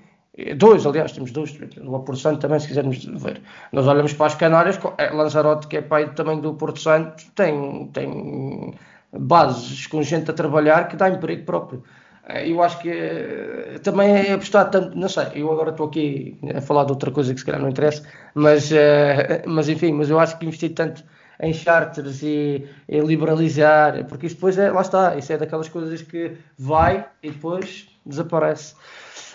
[0.57, 3.43] Dois, aliás, temos dois, o Porto Santo também, se quisermos ver.
[3.71, 7.87] Nós olhamos para as Canárias, é, Lanzarote, que é pai também do Porto Santo, tem,
[7.89, 8.73] tem
[9.13, 11.83] bases com gente a trabalhar que dá emprego próprio.
[12.29, 16.39] Eh, eu acho que eh, também é apostar tanto, não sei, eu agora estou aqui
[16.55, 18.03] a falar de outra coisa que se calhar não interessa,
[18.35, 21.05] mas, eh, mas enfim, mas eu acho que investir tanto
[21.41, 26.01] em charters e, e liberalizar, porque isto depois é, lá está, isso é daquelas coisas
[26.03, 28.75] que vai e depois desaparece.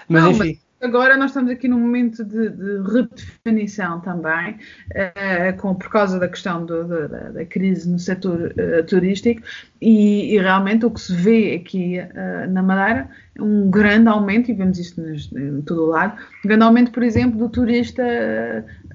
[0.07, 0.53] Mas Não, enfim.
[0.53, 4.57] Mas agora nós estamos aqui num momento de, de redefinição também,
[4.91, 9.41] uh, com, por causa da questão do, do, da, da, crise no setor uh, turístico,
[9.81, 13.09] e, e, realmente o que se vê aqui uh, na Madeira
[13.39, 17.37] um grande aumento, e vemos isto em todo o lado, um grande aumento, por exemplo,
[17.37, 18.03] do turista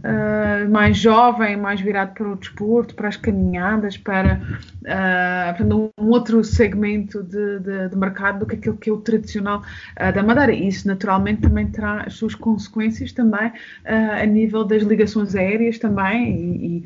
[0.02, 4.40] uh, mais jovem, mais virado para o desporto, para as caminhadas, para,
[4.82, 9.60] uh, um outro segmento de, de, de, mercado do que aquilo que é o tradicional
[9.60, 10.52] uh, da Madeira.
[10.52, 13.52] Isso naturalmente também terá as suas consequências também
[13.84, 16.84] a nível das ligações aéreas também, e, e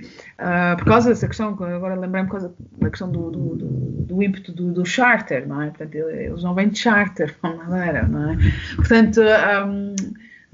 [0.76, 2.28] por causa dessa questão, agora lembrei-me
[2.78, 3.66] da questão do, do, do,
[4.04, 5.68] do ímpeto do, do, charter, não é?
[5.68, 8.36] Portanto, eles não vêm de charter para Madeira, não é?
[8.76, 9.94] Portanto, um,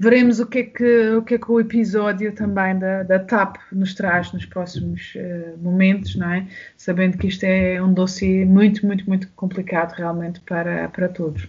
[0.03, 3.55] veremos o que, é que, o que é que o episódio também da, da TAP
[3.71, 6.45] nos traz nos próximos uh, momentos, não é?
[6.77, 11.47] Sabendo que isto é um dossiê muito, muito, muito complicado realmente para, para todos.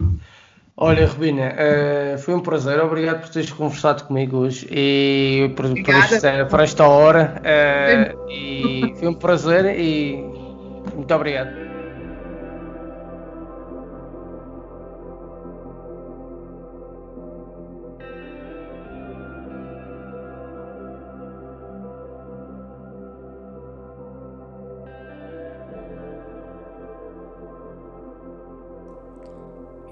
[0.76, 5.94] Olha, Rubina, uh, foi um prazer, obrigado por teres conversado comigo hoje e por, por,
[5.94, 7.34] este, por esta hora.
[7.40, 10.16] Uh, e foi um prazer e
[10.94, 11.73] muito obrigado.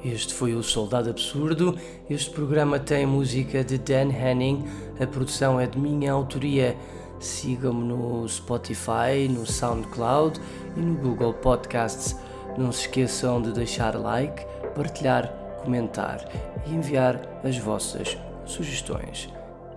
[0.05, 1.79] Este foi o Soldado Absurdo.
[2.11, 4.65] Este programa tem música de Dan Henning.
[5.01, 6.77] A produção é de minha autoria.
[7.21, 10.41] Sigam-me no Spotify, no SoundCloud
[10.77, 12.17] e no Google Podcasts.
[12.59, 16.29] Não se esqueçam de deixar like, partilhar, comentar
[16.67, 19.29] e enviar as vossas sugestões.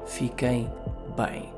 [0.08, 0.68] Fiquem
[1.16, 1.55] bem.